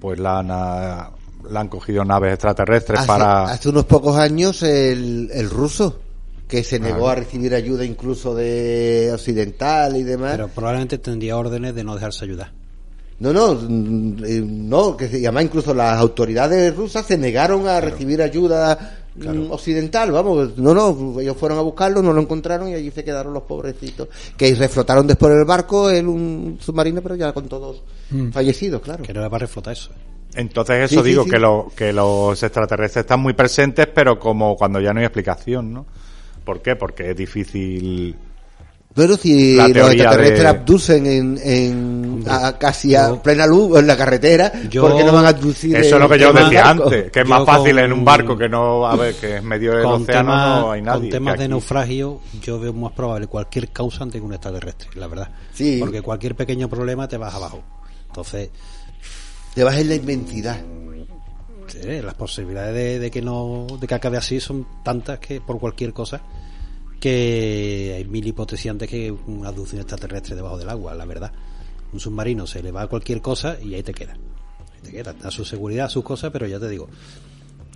[0.00, 1.10] pues la han, ah,
[1.50, 3.44] la han cogido naves extraterrestres Hace, para...
[3.44, 6.00] hace unos pocos años el, el ruso,
[6.48, 10.32] que se negó a recibir ayuda incluso de occidental y demás.
[10.32, 12.52] Pero probablemente tendría órdenes de no dejarse ayudar.
[13.20, 17.80] No, no, mm, eh, no, que se llama incluso las autoridades rusas se negaron a
[17.80, 22.74] recibir ayuda mm, occidental, vamos, no, no, ellos fueron a buscarlo, no lo encontraron y
[22.74, 27.32] allí se quedaron los pobrecitos, que reflotaron después el barco, en un submarino, pero ya
[27.32, 27.82] con todos
[28.32, 29.04] fallecidos, claro.
[29.04, 29.90] Que no era para reflotar eso.
[30.34, 31.30] Entonces eso Sí, sí, digo, sí.
[31.30, 35.72] Que, lo, que los extraterrestres están muy presentes, pero como cuando ya no hay explicación,
[35.72, 35.86] ¿no?
[36.44, 36.76] ¿Por qué?
[36.76, 38.16] Porque es difícil...
[38.94, 43.88] Pero si los extraterrestres de- abducen en, en a- casi a yo- plena luz en
[43.88, 45.74] la carretera, yo- ¿por qué no van a abducir?
[45.74, 46.84] Eso es en- lo que yo en decía barco?
[46.84, 49.38] antes, que es Yo más fácil con- en un barco que no, a ver, que
[49.38, 51.00] es medio del Con océano, no hay nadie.
[51.00, 55.08] con temas de naufragio, yo veo más probable cualquier causa antes que un extraterrestre, la
[55.08, 55.28] verdad.
[55.52, 55.78] Sí.
[55.80, 57.62] Porque cualquier pequeño problema te vas abajo.
[58.06, 58.50] Entonces,
[59.54, 60.56] Te vas en la inmensidad.
[61.66, 65.58] sí, las posibilidades de, de que no de que acabe así son tantas que por
[65.58, 66.20] cualquier cosa
[67.04, 71.30] que hay mil hipótesis antes que una abducción extraterrestre debajo del agua, la verdad.
[71.92, 74.14] Un submarino se le va a cualquier cosa y ahí te queda.
[74.14, 75.14] Ahí te queda.
[75.22, 76.88] A su seguridad, a sus cosas, pero ya te digo,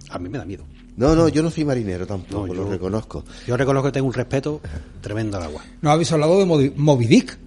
[0.09, 0.65] a mí me da miedo.
[0.97, 3.23] No, no, yo no soy marinero tampoco, No, lo reconozco.
[3.47, 4.61] Yo reconozco que tengo un respeto
[5.03, 5.63] tremendo al agua.
[5.83, 7.39] ¿No habéis hablado de Moby- Moby Dick?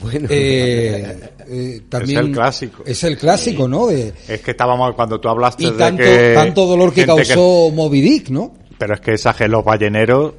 [0.00, 2.82] Bueno, Eh, eh, también el clásico.
[2.84, 3.86] Es el clásico, ¿no?
[3.86, 6.32] De, Es que estábamos, cuando tú hablaste y de tanto, que...
[6.34, 8.52] tanto dolor que causó Moby Dick, ¿no?
[8.78, 10.34] Pero es que esa que los balleneros,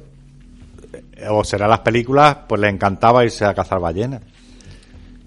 [1.30, 4.20] o será las películas, pues les encantaba irse a cazar ballenas.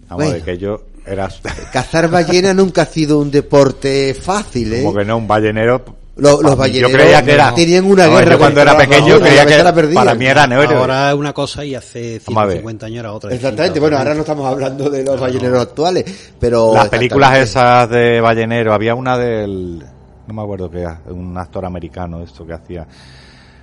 [0.10, 0.34] Vamos, Bueno.
[0.34, 1.30] de que yo era...
[1.72, 4.84] cazar ballena nunca ha sido un deporte fácil, ¿eh?
[4.84, 5.84] Como que no, un ballenero...
[6.18, 7.56] Lo- los yo balleneros creía que era...
[7.56, 10.04] tenían una guerra yo cuando era pequeño creía que perdían.
[10.04, 10.72] para mí eran héroes.
[10.72, 12.54] Ahora es una cosa y hace Vamos a ver.
[12.58, 13.34] 150 años era otra.
[13.34, 16.74] Exactamente, bueno, ahora no estamos hablando de los balleneros actuales, pero...
[16.74, 19.84] Las películas esas de ballenero, había una del...
[20.28, 22.86] No me acuerdo qué, un actor americano esto que hacía...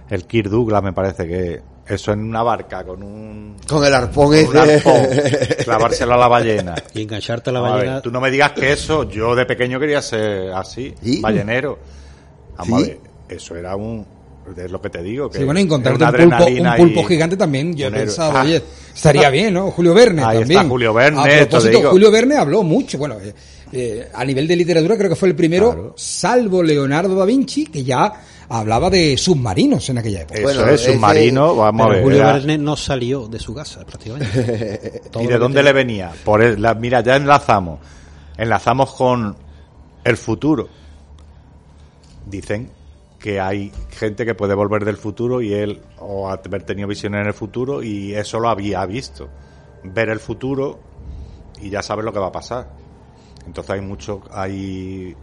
[0.08, 1.60] El Kirk Douglas me parece que...
[1.88, 3.56] Eso en una barca con un...
[3.66, 5.06] Con el arpón con un arpón,
[5.64, 6.74] clavárselo a la ballena.
[6.94, 8.02] Y engancharte a la Vamos a ver, ballena.
[8.02, 11.20] tú no me digas que eso, yo de pequeño quería ser así, ¿Sí?
[11.20, 11.78] ballenero.
[12.56, 12.84] Vamos ¿Sí?
[12.84, 14.04] a ver, eso era un,
[14.56, 15.30] es lo que te digo.
[15.30, 18.62] Que Sí, bueno, encontrarte un pulpo, un pulpo gigante también, yo he pensado, Ah, oye,
[18.94, 19.70] estaría bien, ¿no?
[19.70, 20.68] Julio Verne Ahí está también.
[20.68, 21.90] Julio Verne, A propósito, digo.
[21.90, 23.32] Julio Verne habló mucho, bueno, eh,
[23.72, 25.94] eh, a nivel de literatura creo que fue el primero, Claro.
[25.96, 28.12] salvo Leonardo da Vinci, que ya
[28.50, 30.34] hablaba de submarinos en aquella época.
[30.38, 32.02] Eso Bueno, es, ese- submarino, vamos a ver.
[32.02, 35.02] Julio Verne no salió de su casa prácticamente.
[35.20, 36.12] ¿Y de dónde tenía- le venía?
[36.24, 37.80] Por el- la- mira, ya enlazamos.
[38.36, 39.36] Enlazamos con
[40.04, 40.68] el futuro.
[42.26, 42.70] Dicen
[43.18, 47.26] que hay gente que puede volver del futuro y él o haber tenido visiones en
[47.26, 49.28] el futuro y eso lo había visto.
[49.82, 50.78] Ver el futuro
[51.60, 52.68] y ya sabe lo que va a pasar.
[53.46, 55.16] Entonces hay mucho, hay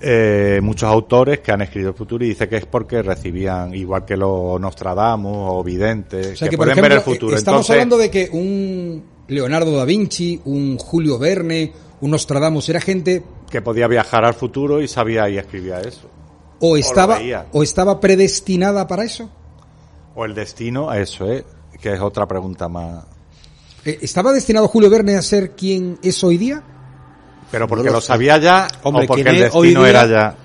[0.00, 4.04] eh, muchos autores que han escrito el futuro y dice que es porque recibían, igual
[4.04, 7.32] que los Nostradamus o videntes, O sea que, que, pueden ejemplo, ver el futuro.
[7.34, 12.68] eh, estamos Entonces, hablando de que un Leonardo da Vinci, un Julio Verne, un Nostradamus,
[12.68, 16.10] era gente que podía viajar al futuro y sabía y escribía eso.
[16.60, 17.20] o estaba,
[17.52, 19.30] o estaba predestinada para eso.
[20.14, 21.44] O el destino, eso es,
[21.80, 23.04] que es otra pregunta más.
[23.84, 26.62] Eh, ¿Estaba destinado Julio Verne a ser quien es hoy día?
[27.54, 30.36] Pero porque No lo sabía ya Hombre, o porque ¿quién el destino era ya.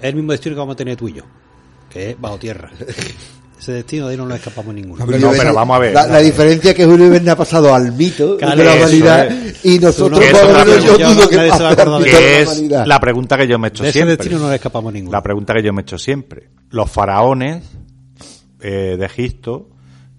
[0.00, 1.22] Es el mismo destino que vamos a tener tú y yo,
[1.90, 2.70] que es bajo tierra.
[3.58, 4.98] Ese destino de ahí no nos escapamos ninguno.
[4.98, 5.94] No, Julio pero vamos a ver.
[5.94, 9.64] La, la diferencia es que Julio Verne ha pasado al mito de la humanidad es.
[9.64, 12.00] y nosotros, es por menos, yo dudo que Nadie se va a pase al acordar
[12.02, 12.86] de mito de Que la humanidad.
[12.86, 14.16] la pregunta que yo me he hecho de ese siempre.
[14.18, 15.12] destino no nos escapamos ninguno.
[15.12, 16.50] La pregunta que yo me he hecho siempre.
[16.70, 17.64] Los faraones
[18.60, 19.70] eh, de Egipto,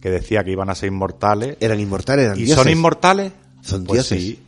[0.02, 2.64] que decía que iban a ser inmortales, Eran inmortales, eran ¿y dioses.
[2.64, 3.32] son inmortales?
[3.62, 4.20] Son Pues dioses.
[4.22, 4.40] sí.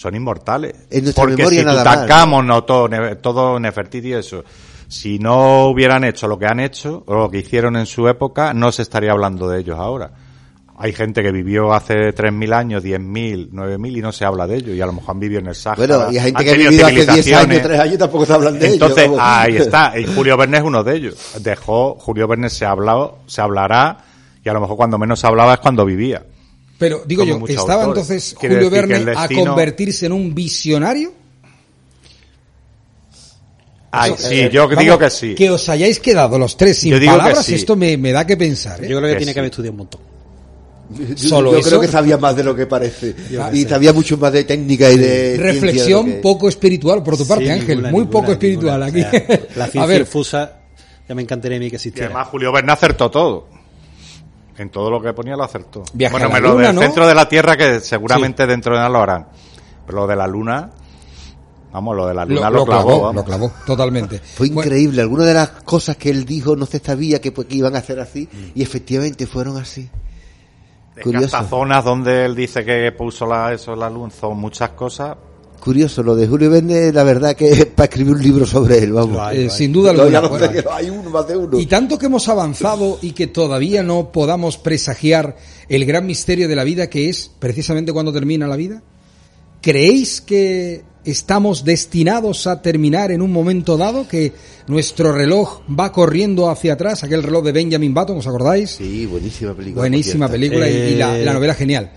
[0.00, 0.86] Son inmortales.
[0.90, 1.82] En nuestra Porque memoria si nada.
[1.84, 2.88] Tutankamón, no, todo,
[3.18, 4.42] todo Nefertiti y eso,
[4.88, 8.54] si no hubieran hecho lo que han hecho, o lo que hicieron en su época,
[8.54, 10.10] no se estaría hablando de ellos ahora.
[10.78, 14.74] Hay gente que vivió hace 3.000 años, 10.000, 9.000 y no se habla de ellos.
[14.74, 15.86] Y a lo mejor han vivido en el Sáhara.
[15.86, 17.62] Bueno, y hay gente que ha vivido hace 10 años, civilizaciones.
[17.62, 19.16] 3 años, tampoco se hablan de Entonces, ellos.
[19.18, 19.34] vamos.
[19.36, 19.98] ahí está.
[19.98, 21.34] Y Julio Verne es uno de ellos.
[21.42, 23.98] Dejó, Julio Verne se ha hablado, se hablará,
[24.42, 26.22] y a lo mejor cuando menos se hablaba es cuando vivía.
[26.80, 31.12] Pero digo yo, ¿estaba entonces Quiere Julio Verne a convertirse en un visionario?
[33.92, 35.34] Ay, Eso, sí, eh, yo vamos, digo que sí.
[35.34, 37.54] Que os hayáis quedado los tres sin palabras, sí.
[37.54, 38.82] esto me, me da que pensar.
[38.82, 38.88] ¿eh?
[38.88, 39.34] Yo creo que Que tiene sí.
[39.34, 40.00] que haber estudiado un montón.
[40.90, 41.68] Yo- solo yo eso.
[41.68, 43.14] creo que sabía más de lo que parece.
[43.30, 45.36] Yo y sabía mucho más de técnica y de.
[45.38, 47.68] Reflexión que- poco espiritual por tu parte, Sí, Ángel.
[47.76, 49.08] ninguna, muy ninguna, poco espiritual ninguna.
[49.08, 49.16] aquí.
[49.16, 50.56] O sea, la a ciencia ver, infusa
[51.08, 52.06] ya me encantaría a mí que Y existiera.
[52.06, 53.48] además Julio Verne acertó todo.
[54.58, 55.82] En todo lo que ponía lo acertó.
[55.94, 56.80] Viaje bueno, a la me lo del ¿no?
[56.82, 59.28] centro de la Tierra que seguramente dentro de nada lo harán.
[59.86, 60.70] Pero lo de la luna,
[61.72, 63.12] vamos, lo de la luna lo, lo, lo clavó.
[63.12, 64.18] lo clavó, totalmente.
[64.24, 65.02] Fue Bueno, increíble.
[65.02, 67.80] Algunas de las cosas que él dijo no se sabía que, pues, que iban a
[67.80, 68.28] ser así.
[68.30, 68.58] Mm.
[68.58, 69.88] Y efectivamente fueron así.
[70.90, 71.36] Es que Curioso.
[71.36, 75.16] hasta zonas donde él dice que puso la, eso la luz, son muchas cosas.
[75.60, 78.92] Curioso, lo de Julio Verne, la verdad que es para escribir un libro sobre él,
[78.92, 79.12] vamos.
[79.12, 79.56] Lo hay, Eh, lo hay.
[79.58, 80.20] sin duda No, alguna.
[80.28, 81.60] Bueno, que hay uno, más de uno.
[81.60, 85.36] Y tanto que hemos avanzado y que todavía no podamos presagiar
[85.68, 88.82] el gran misterio de la vida que es precisamente cuando termina la vida.
[89.60, 94.08] ¿Creéis que estamos destinados a terminar en un momento dado?
[94.08, 94.32] Que
[94.68, 98.70] nuestro reloj va corriendo hacia atrás, aquel reloj de Benjamin Button, ¿os acordáis?
[98.70, 99.82] Sí, buenísima película.
[99.82, 101.92] Buenísima película y, y la, Eh, la novela genial.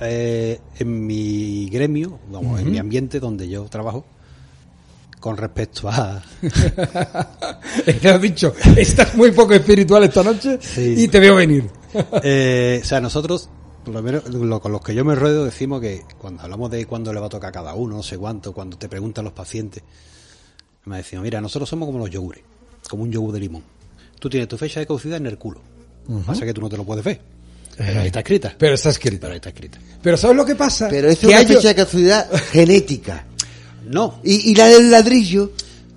[0.00, 4.04] Eh, en mi gremio, vamos, en mi ambiente donde yo trabajo,
[5.20, 6.22] con respecto a...
[8.00, 10.94] Te has dicho, estás muy poco espiritual esta noche Sí.
[10.96, 11.64] y te veo venir.
[12.22, 13.48] Eh, o sea, nosotros,
[13.84, 16.86] por lo menos lo- con los que yo me ruedo, decimos que cuando hablamos de
[16.86, 19.32] cuándo le va a tocar a cada uno, no sé cuánto, cuando te preguntan los
[19.34, 19.82] pacientes,
[20.84, 22.42] me decían, mira, nosotros somos como los yogures,
[22.88, 23.64] como un yogur de limón.
[24.20, 25.60] Tú tienes tu fecha de caducidad en el culo.
[26.26, 27.20] Pasa que tú no te lo puedes ver.
[27.86, 28.54] Pero ahí está escrita.
[28.58, 29.18] Pero está escrito.
[29.20, 29.78] Pero ahí está escrita.
[30.02, 30.88] Pero ¿sabes lo que pasa?
[30.88, 33.26] Pero es una fecha de casualidad genética.
[33.86, 35.52] No, Y, y la del ladrillo,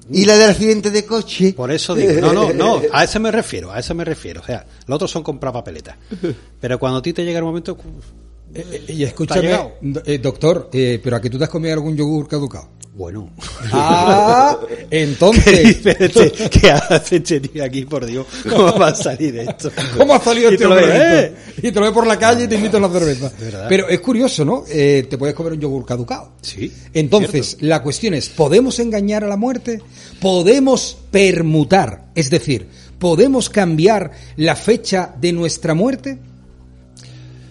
[0.10, 1.54] y la del accidente de coche.
[1.54, 4.42] Por eso digo, no, no, no, a eso me refiero, a eso me refiero.
[4.42, 5.96] O sea, los otros son comprar papeletas.
[6.60, 7.78] Pero cuando a ti te llega el momento,
[8.56, 9.52] Eh, eh, y escúchame,
[10.06, 12.70] eh, doctor, eh, pero a que tú te has comido algún yogur caducado.
[12.96, 13.30] Bueno.
[13.72, 16.50] Ah, ¿Qué entonces, este?
[16.50, 18.26] ¿Qué hace este tío aquí, por Dios?
[18.50, 19.72] ¿Cómo va a salir esto?
[19.98, 20.86] ¿cómo ha salido este hombre?
[20.88, 21.68] ves, esto?
[21.68, 23.32] Y te lo ves por la calle y te invito a una cerveza.
[23.68, 24.64] Pero es curioso, ¿no?
[24.70, 26.34] Eh, te puedes comer un yogur caducado.
[26.42, 29.82] Sí, Entonces, la cuestión es, ¿podemos engañar a la muerte?
[30.20, 32.06] ¿Podemos permutar?
[32.14, 32.68] Es decir,
[33.00, 36.20] ¿podemos cambiar la fecha de nuestra muerte?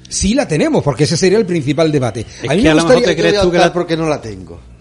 [0.09, 2.27] Sí la tenemos, porque ese sería el principal debate.
[2.43, 4.09] Es a mí que me a lo mejor te crees tú que la- porque no
[4.09, 4.72] la tengo.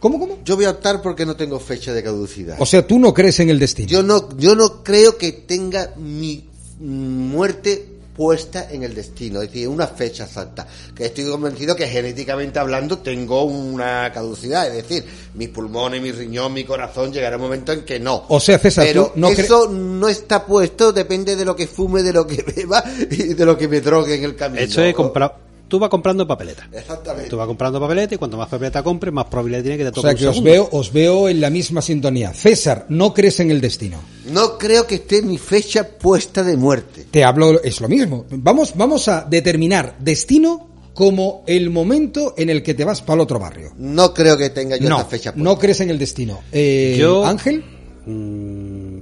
[0.00, 0.38] ¿Cómo, cómo?
[0.44, 2.56] Yo voy a optar porque no tengo fecha de caducidad.
[2.60, 3.88] O sea, tú no crees en el destino.
[3.88, 9.68] Yo no, yo no creo que tenga mi muerte puesta en el destino, es decir,
[9.68, 10.66] una fecha exacta.
[10.94, 16.52] Que estoy convencido que genéticamente hablando tengo una caducidad, es decir, mis pulmones, mi riñón,
[16.52, 18.24] mi corazón llegará un momento en que no.
[18.28, 22.02] O sea, César, Pero tú no eso no está puesto, depende de lo que fume,
[22.02, 24.62] de lo que beba y de lo que me drogue en el camino.
[24.62, 25.45] Esto es comprar.
[25.68, 26.66] Tú vas comprando papeletas.
[26.72, 27.28] Exactamente.
[27.28, 29.92] Tú vas comprando papeletas y cuanto más papeletas compres, más probabilidad tiene que te O
[29.92, 32.32] toque sea, un que os veo, os veo en la misma sintonía.
[32.32, 33.98] César, no crees en el destino.
[34.30, 37.06] No creo que esté mi fecha puesta de muerte.
[37.10, 38.26] Te hablo, es lo mismo.
[38.30, 43.20] Vamos, vamos a determinar destino como el momento en el que te vas para el
[43.22, 43.72] otro barrio.
[43.76, 45.42] No creo que tenga yo No, esta fecha puesta.
[45.44, 46.40] no crees en el destino.
[46.52, 47.64] Eh, Yo- Ángel,
[48.06, 48.98] Mm,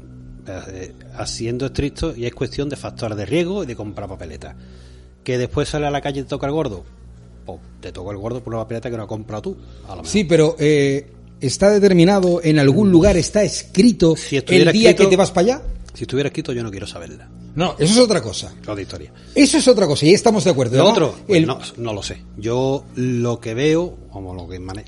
[0.48, 0.92] eh,
[1.26, 4.54] siendo estricto, y es cuestión de factores de riesgo y de comprar papeletas.
[5.24, 6.84] Que después sale a la calle y te toca el gordo.
[7.46, 9.56] Pues te toca el gordo por una papeleta que no has comprado tú.
[9.88, 11.06] A lo sí, pero eh,
[11.40, 15.44] está determinado en algún lugar, está escrito Si el día escrito- que te vas para
[15.56, 15.62] allá.
[15.94, 17.28] Si estuviera escrito, yo no quiero saberla.
[17.54, 18.52] No, eso es otra cosa.
[18.66, 19.12] Lo de historia.
[19.34, 20.76] Eso es otra cosa y estamos de acuerdo.
[20.76, 20.90] Lo ¿no?
[20.90, 22.20] otro, pues El- no, no lo sé.
[22.36, 24.84] Yo lo que veo, como lo que mane-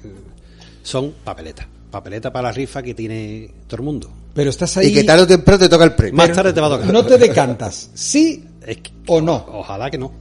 [0.83, 1.67] son papeletas.
[1.97, 4.11] Papeleta para la rifa que tiene todo el mundo.
[4.35, 4.89] Pero estás ahí.
[4.89, 6.15] Y que tarde o temprano te toca el premio.
[6.17, 6.93] Más tarde te va a tocar.
[6.93, 7.91] No te decantas.
[7.95, 9.47] ¿Sí Es que- o no.
[9.53, 10.13] Ojalá que no.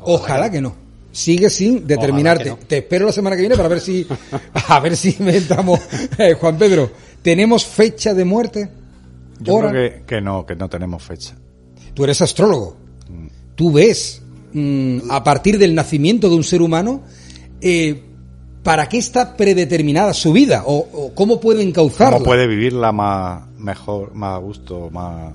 [0.00, 0.74] Ojalá que no.
[1.12, 2.48] Sigue sin determinarte.
[2.50, 2.56] No.
[2.66, 4.04] Te espero la semana que viene para ver si
[4.54, 5.78] a ver si me entramos.
[6.18, 6.90] Eh, Juan Pedro,
[7.22, 8.68] ¿tenemos fecha de muerte?
[9.38, 9.70] Yo Hora.
[9.70, 11.34] creo que, que no, que no tenemos fecha.
[11.94, 12.76] Tú eres astrólogo.
[13.54, 14.22] Tú ves
[14.54, 17.02] mm, a partir del nacimiento de un ser humano
[17.60, 18.02] eh,
[18.62, 22.14] para qué está predeterminada su vida o, o cómo puede encauzarla.
[22.18, 25.32] ¿Cómo puede vivirla más mejor, más a gusto, más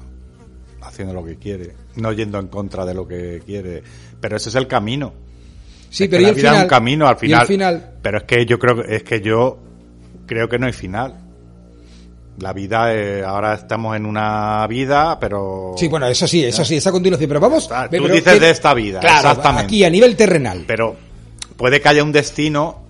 [0.81, 3.83] haciendo lo que quiere, no yendo en contra de lo que quiere?
[4.21, 5.13] Pero ese es el camino.
[5.89, 6.55] Sí, Es pero que ¿y la el vida final?
[6.57, 7.91] es un camino al ¿Y final.
[8.01, 9.57] Pero es que yo creo que es que yo
[10.25, 11.15] creo que no hay final.
[12.39, 16.75] La vida, eh, ahora estamos en una vida, pero Sí, bueno, eso sí, eso sí,
[16.75, 17.27] esa continuación.
[17.27, 17.67] Pero vamos.
[17.67, 19.63] Tú pero dices que- de esta vida, Claro, exactamente.
[19.65, 20.63] aquí a nivel terrenal.
[20.67, 20.95] pero
[21.55, 22.83] puede que haya un destino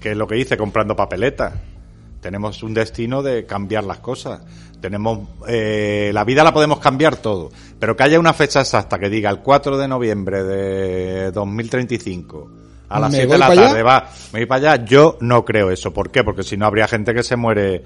[0.00, 1.54] que es lo que dice comprando papeletas.
[2.20, 4.40] Tenemos un destino de cambiar las cosas.
[4.80, 9.08] Tenemos eh, la vida la podemos cambiar todo, pero que haya una fecha exacta que
[9.08, 12.50] diga el 4 de noviembre de 2035
[12.88, 13.62] a las ¿Me 7 voy de la allá?
[13.66, 14.84] tarde va, me voy para allá.
[14.84, 15.92] Yo no creo eso.
[15.92, 16.22] ¿Por qué?
[16.22, 17.82] Porque si no habría gente que se muere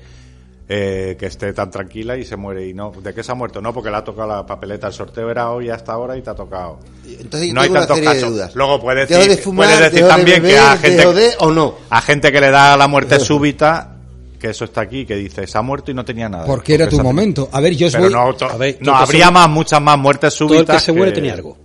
[0.75, 2.93] eh, que esté tan tranquila y se muere y no.
[2.93, 3.61] ¿De qué se ha muerto?
[3.61, 4.87] No, porque le ha tocado la papeleta.
[4.87, 6.79] El sorteo era hoy hasta ahora y te ha tocado.
[7.07, 8.31] Entonces no hay tantos de casos.
[8.31, 8.55] dudas.
[8.55, 11.31] Luego puedes ¿Dejo decir, de fumar, puedes decir dejo de también que a gente, de
[11.41, 11.75] o no?
[11.91, 13.97] a gente que le da la muerte súbita,
[14.39, 16.47] que eso está aquí, que dice, se ha muerto y no tenía nada.
[16.47, 17.51] Porque era tu momento.
[17.53, 18.13] A ver, yo os Pero voy.
[18.15, 20.69] no, to- A ver, no todo habría se- más, muchas más muertes Todo súbitas.
[20.71, 21.59] el que se muere tenía algo.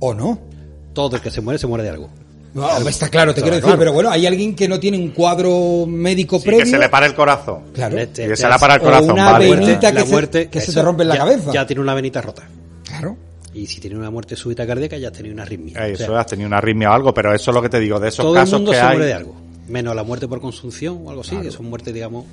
[0.00, 0.38] ¿O no?
[0.94, 2.10] Todo el que se muere se muere de algo.
[2.54, 3.78] No, está claro, te Está quiero decir, claro.
[3.78, 6.64] pero bueno, hay alguien que no tiene un cuadro médico Sí, previo.
[6.64, 7.64] que se le para el corazón.
[7.74, 7.98] Claro.
[7.98, 9.50] Este- Y que se le para el o corazón, una vale.
[9.54, 11.52] venita La que se- muerte- que se eso te rompe en la ya- cabeza.
[11.52, 12.48] Ya tiene una venita rota.
[12.84, 13.16] Claro.
[13.54, 15.74] Y si tienes una muerte súbita cardíaca, ya has tenido una arritmia.
[15.86, 17.68] Eh, O sea, Eso has tenido una arritmia o algo, pero eso es lo que
[17.68, 19.06] te digo, de esos todo el casos mundo que se muere hay.
[19.08, 19.36] de algo.
[19.68, 22.24] Menos la muerte por consunción o algo así, que son muertes, digamos.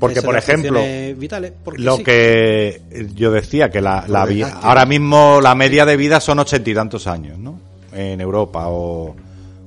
[0.00, 0.80] Porque, por ejemplo,
[1.16, 2.04] vitales, porque lo sí.
[2.04, 2.82] que
[3.14, 4.58] yo decía, que la, la desgaste.
[4.66, 7.58] ahora mismo la media de vida son ochenta y tantos años, ¿no?
[7.94, 9.14] En Europa, o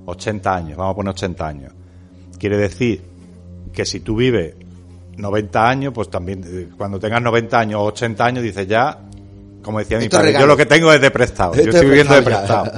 [0.06, 1.74] 80 años, vamos a poner 80 años.
[2.38, 3.02] Quiere decir
[3.74, 4.56] que si tú vives
[5.18, 9.00] 90 años, pues también eh, cuando tengas 90 años o 80 años dices ya,
[9.64, 11.90] como decía mi padre, yo lo que tengo es de prestado, yo Esto estoy es
[11.90, 12.72] viviendo de prestado.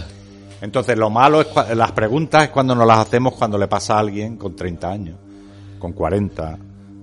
[0.62, 4.00] Entonces lo malo es las preguntas es cuando nos las hacemos cuando le pasa a
[4.00, 5.16] alguien con 30 años,
[5.78, 6.58] con 40,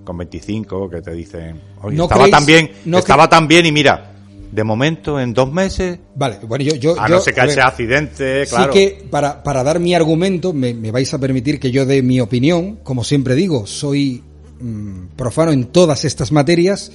[0.05, 3.67] con 25, que te dicen, oye, ¿No estaba creéis- tan bien, no estaba tan bien
[3.67, 4.13] y mira,
[4.53, 6.75] de momento en dos meses, Vale, bueno, yo...
[6.77, 8.73] yo a yo- no ser que a ver, sea accidente, claro.
[8.73, 12.03] Sí que para, para dar mi argumento me, me vais a permitir que yo dé
[12.03, 12.77] mi opinión.
[12.83, 14.23] Como siempre digo, soy
[14.61, 16.91] mm, profano en todas estas materias.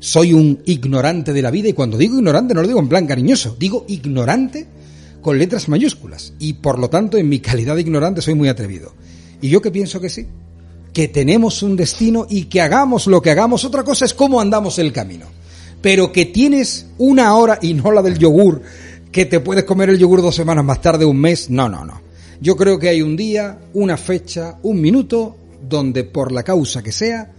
[0.00, 3.06] Soy un ignorante de la vida y cuando digo ignorante no lo digo en plan
[3.06, 4.66] cariñoso, digo ignorante
[5.20, 6.34] con letras mayúsculas.
[6.38, 8.94] Y por lo tanto en mi calidad de ignorante soy muy atrevido.
[9.40, 10.26] Y yo que pienso que sí,
[10.92, 13.64] que tenemos un destino y que hagamos lo que hagamos.
[13.64, 15.26] Otra cosa es cómo andamos el camino.
[15.80, 18.62] Pero que tienes una hora y no la del yogur,
[19.12, 21.50] que te puedes comer el yogur dos semanas más tarde, un mes.
[21.50, 22.00] No, no, no.
[22.40, 25.36] Yo creo que hay un día, una fecha, un minuto,
[25.68, 27.30] donde por la causa que sea,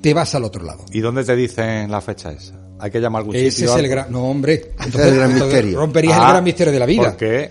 [0.00, 0.84] te vas al otro lado.
[0.92, 2.54] ¿Y dónde te dicen la fecha esa?
[2.80, 3.72] Hay que llamar a algún Ese sitio.
[3.72, 4.10] es el gran...
[4.10, 4.72] No, hombre.
[4.80, 5.78] Ese es el gran entonces misterio.
[5.78, 7.02] Romperías Ah, el gran misterio de la vida.
[7.04, 7.50] ¿Por qué?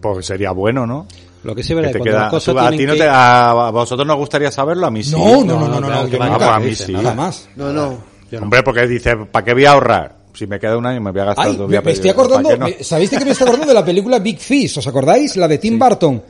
[0.00, 1.06] Porque sería bueno, ¿no?
[1.44, 2.92] Lo que sí es verdad, Que te cuando queda- las cosas tú- a, ti no
[2.94, 5.12] que- te- a vosotros nos gustaría saberlo, a mí sí.
[5.12, 6.54] No, no, no, no, no, yo nunca.
[6.56, 6.92] a mí sí.
[6.92, 7.48] Nada más.
[7.56, 8.11] No, no.
[8.38, 8.44] No.
[8.44, 10.22] Hombre, porque dice, ¿para qué voy a ahorrar?
[10.34, 11.84] Si me queda un año me voy a gastar Ay, dos me, días.
[11.84, 12.64] me estoy ¿para acordando, no?
[12.66, 13.68] me- ¿sabéis de qué me estoy acordando?
[13.68, 15.36] De la película Big Fish, ¿os acordáis?
[15.36, 16.22] La de Tim Burton.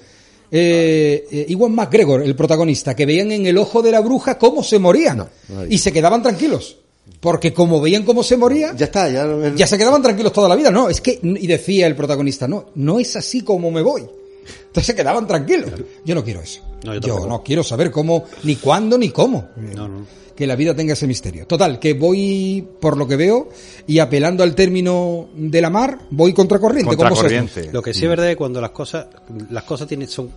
[0.54, 4.62] Eh, eh, Iwan McGregor, el protagonista, que veían en el ojo de la bruja cómo
[4.62, 5.16] se morían.
[5.18, 5.28] no
[5.68, 6.76] y se quedaban tranquilos.
[7.20, 9.26] Porque como veían cómo se moría, Ya está, ya.
[9.54, 10.70] ya se quedaban tranquilos toda la vida.
[10.70, 14.02] No, es que, y decía el protagonista, no, no es así como me voy.
[14.66, 15.70] Entonces se quedaban tranquilos.
[16.04, 16.60] Yo no quiero eso.
[16.84, 19.48] No, yo yo no quiero saber cómo, ni cuándo, ni cómo.
[19.56, 20.21] No, no.
[20.36, 21.46] Que la vida tenga ese misterio.
[21.46, 23.48] Total, que voy, por lo que veo,
[23.86, 26.96] y apelando al término de la mar, voy contracorriente.
[26.96, 27.70] como Contracorriente.
[27.72, 29.06] Lo que sí es verdad es que cuando las cosas,
[29.50, 30.30] las cosas tienen, son,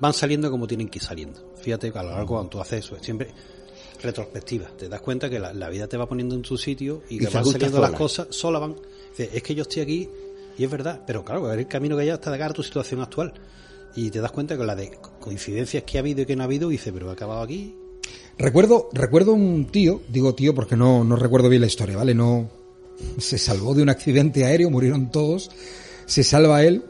[0.00, 1.52] van saliendo como tienen que ir saliendo.
[1.60, 3.28] Fíjate que a lo largo cuando tú haces eso, es siempre
[4.02, 4.68] retrospectiva.
[4.78, 7.18] Te das cuenta que la, la vida te va poniendo en tu sitio y Y
[7.18, 7.98] que van saliendo las sola.
[7.98, 8.76] cosas, solas van.
[9.10, 10.08] Dices, es que yo estoy aquí
[10.56, 13.00] y es verdad, pero claro, es el camino que hay hasta llegar a tu situación
[13.00, 13.32] actual.
[13.94, 16.44] Y te das cuenta que la de coincidencias que ha habido y que no ha
[16.46, 17.74] habido, dices, pero he acabado aquí.
[18.38, 22.14] Recuerdo, recuerdo un tío, digo tío porque no, no recuerdo bien la historia, ¿vale?
[22.14, 22.48] No
[23.18, 25.50] se salvó de un accidente aéreo, murieron todos,
[26.06, 26.84] se salva él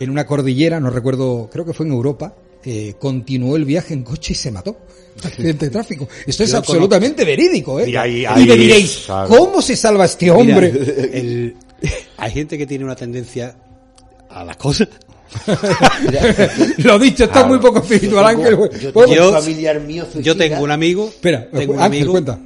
[0.00, 2.34] en una cordillera, no recuerdo, creo que fue en Europa,
[2.64, 4.76] eh, continuó el viaje en coche y se mató.
[5.22, 6.06] Accidente de tráfico.
[6.26, 7.90] Esto es Yo absolutamente verídico, ¿eh?
[7.90, 9.06] Y ahí- y ahí, me diréis.
[9.26, 10.72] ¿cómo se salva este hombre?
[10.72, 11.56] Mira, el-
[12.16, 13.56] hay gente que tiene una tendencia
[14.30, 14.88] a las cosas.
[16.78, 17.48] Lo dicho, está Claro.
[17.48, 18.50] muy poco espiritual, Ángel.
[18.80, 21.08] Yo Pues- tengo Yo- un familiar mío Yo tengo un amigo.
[21.08, 22.38] Espera, tengo un Ángel, amigo, cuenta.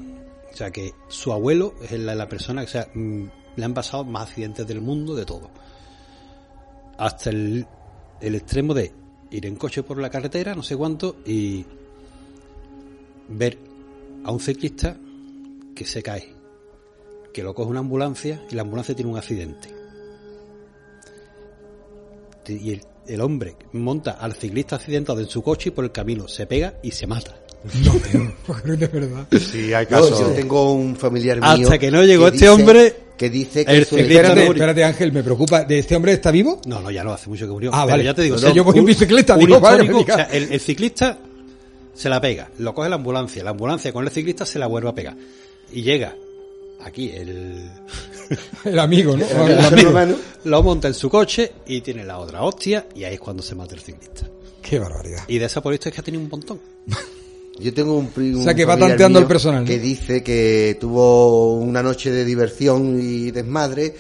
[0.53, 3.23] O sea, que su abuelo es la, la persona que, o sea, mm,
[3.57, 5.51] le han pasado más accidentes del mundo, de todo.
[6.99, 7.67] Hasta el,
[8.21, 8.93] el extremo de
[9.31, 11.65] ir en coche por la carretera, no sé cuánto, y
[13.29, 13.59] ver
[14.25, 14.97] a un ciclista
[15.75, 16.35] que se cae,
[17.33, 19.69] que lo coge una ambulancia y la ambulancia tiene un accidente.
[22.49, 26.29] Y el, el hombre monta al ciclista accidentado en su coche y por el camino
[26.29, 27.37] se pega y se mata.
[27.85, 29.27] No, pero, de verdad.
[29.39, 30.19] Sí, hay No, casos.
[30.21, 31.49] yo tengo un familiar mío.
[31.49, 34.53] Hasta que no llegó este dice- hombre, Que dice que el su- ciclista Espérate, murió.
[34.65, 35.63] espérate, Ángel, me preocupa.
[35.65, 36.61] ¿De este hombre está vivo?
[36.67, 37.71] No, no, ya no, hace mucho que murió.
[37.73, 38.05] Ah, Pero vale.
[38.05, 40.53] ya te digo, O sea, yo voy en un- bicicleta, digo, vale, o sea, el,
[40.53, 41.19] el ciclista
[41.95, 44.89] se la pega, lo coge la ambulancia, la ambulancia con el ciclista se la vuelve
[44.89, 45.17] a pegar.
[45.73, 46.17] Y llega
[46.83, 47.71] aquí, el,
[48.65, 49.25] El amigo, ¿no?
[49.25, 49.91] el El ser amigo.
[49.91, 50.15] humano.
[50.45, 53.55] lo monta en su coche y tiene la otra hostia y ahí es cuando se
[53.55, 54.29] mata el ciclista.
[54.61, 55.25] Qué barbaridad.
[55.29, 56.61] Y de esa por esto es que ha tenido un montón.
[57.59, 58.41] Yo tengo un primo.
[58.41, 59.67] O sea, que va tanteando el personal, ¿no?
[59.67, 63.95] Que dice que tuvo una noche de diversión y desmadre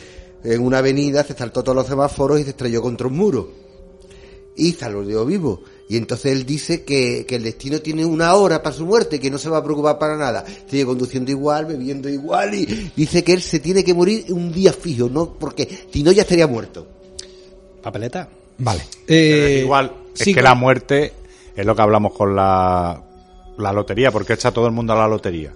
[0.44, 3.53] en una avenida, se saltó todos los semáforos y se estrelló contra un muro.
[4.57, 5.62] Y salió vivo.
[5.89, 9.31] Y entonces él dice que, que el destino tiene una hora para su muerte, que
[9.31, 10.45] no se va a preocupar para nada.
[10.67, 14.73] Sigue conduciendo igual, bebiendo igual y dice que él se tiene que morir un día
[14.73, 15.35] fijo, ¿no?
[15.35, 16.87] Porque si no ya estaría muerto.
[17.83, 18.29] Papeleta.
[18.59, 18.83] Vale.
[19.07, 20.37] Eh, es igual, es sigo.
[20.37, 21.13] que la muerte
[21.55, 23.03] es lo que hablamos con la,
[23.59, 25.53] la lotería, porque echa todo el mundo a la lotería.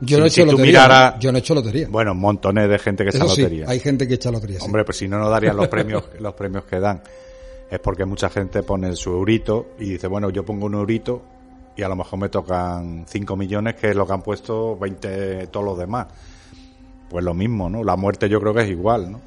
[0.00, 0.88] Yo no he hecho si lotería.
[1.14, 1.20] ¿no?
[1.20, 1.88] Yo no he hecho lotería.
[1.90, 3.66] Bueno, montones de gente que echa Eso sí, lotería.
[3.68, 4.60] hay gente que echa lotería.
[4.60, 4.66] sí.
[4.66, 7.02] Hombre, pues si no nos darían los premios, los premios que dan.
[7.74, 11.22] Es porque mucha gente pone su eurito y dice, bueno, yo pongo un eurito
[11.76, 15.48] y a lo mejor me tocan 5 millones, que es lo que han puesto 20
[15.48, 16.06] todos los demás.
[17.10, 17.82] Pues lo mismo, ¿no?
[17.82, 19.20] La muerte yo creo que es igual, ¿no?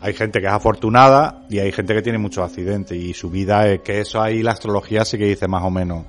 [0.00, 3.68] Hay gente que es afortunada y hay gente que tiene muchos accidentes y su vida
[3.68, 6.04] es que eso ahí la astrología sí que dice más o menos.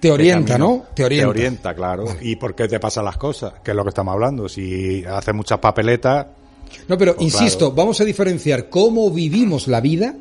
[0.00, 0.56] Te orienta.
[0.56, 0.84] ¿no?
[0.94, 1.26] Te orienta.
[1.26, 2.04] Te orienta, claro.
[2.20, 3.54] ¿Y por qué te pasan las cosas?
[3.62, 4.48] Que es lo que estamos hablando.
[4.48, 6.26] Si haces muchas papeletas,
[6.88, 7.74] No, pero Pues insisto, claro.
[7.74, 10.14] vamos a diferenciar cómo vivimos la vida,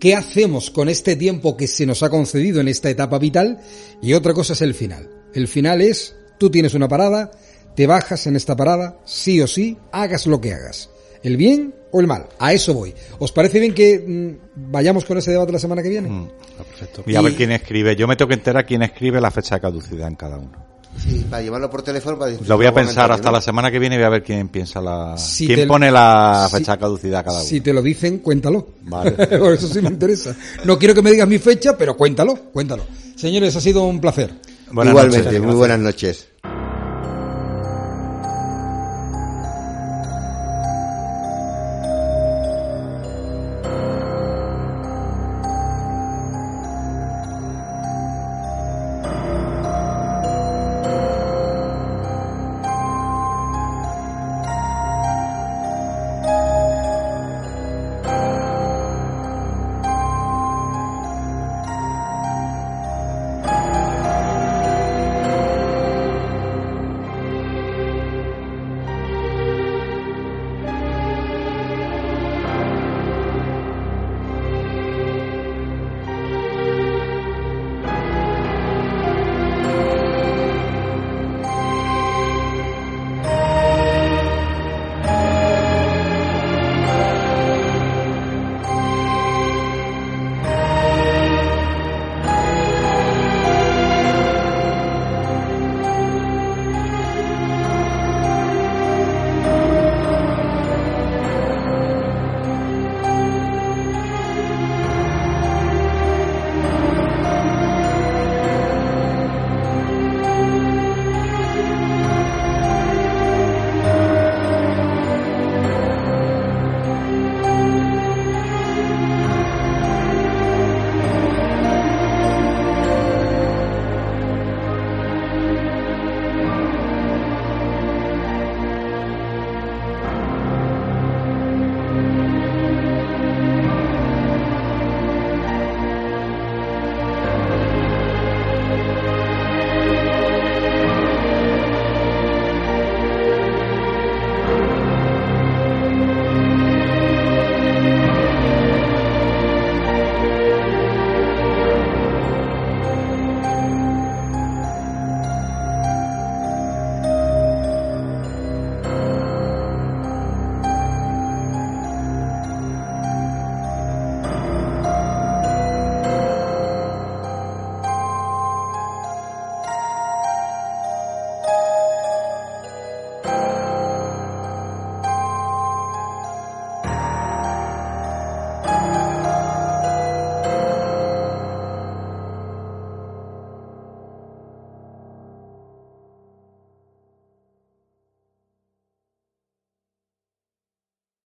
[0.00, 3.58] qué hacemos con este tiempo que se nos ha concedido en esta etapa vital
[4.02, 5.08] y otra cosa es el final.
[5.34, 7.30] El final es, tú tienes una parada,
[7.74, 10.90] te bajas en esta parada, sí o sí, hagas lo que hagas.
[11.22, 12.28] El bien o el mal.
[12.38, 12.94] A eso voy.
[13.18, 16.08] ¿Os parece bien que mm, vayamos con ese debate la semana que viene?
[16.08, 16.28] Mm.
[16.56, 17.02] Perfecto.
[17.06, 17.96] y a Y- ver quién escribe.
[17.96, 20.65] Yo me tengo que enterar quién escribe la fecha de caducidad en cada uno.
[20.98, 22.18] Sí, para llevarlo por teléfono.
[22.18, 23.32] Para Lo voy a pensar hasta ¿no?
[23.36, 25.16] la semana que viene y voy a ver quién piensa la...
[25.18, 27.46] Si quién pone la si- fecha de caducidad cada uno.
[27.48, 28.66] Si te lo dicen, cuéntalo.
[28.82, 29.10] Vale.
[29.38, 30.34] Por eso sí me interesa.
[30.64, 32.84] No quiero que me digas mi fecha, pero cuéntalo, cuéntalo.
[33.16, 34.32] Señores, ha sido un placer.
[34.70, 35.42] Buenas Igualmente, noches.
[35.42, 36.28] muy buenas noches.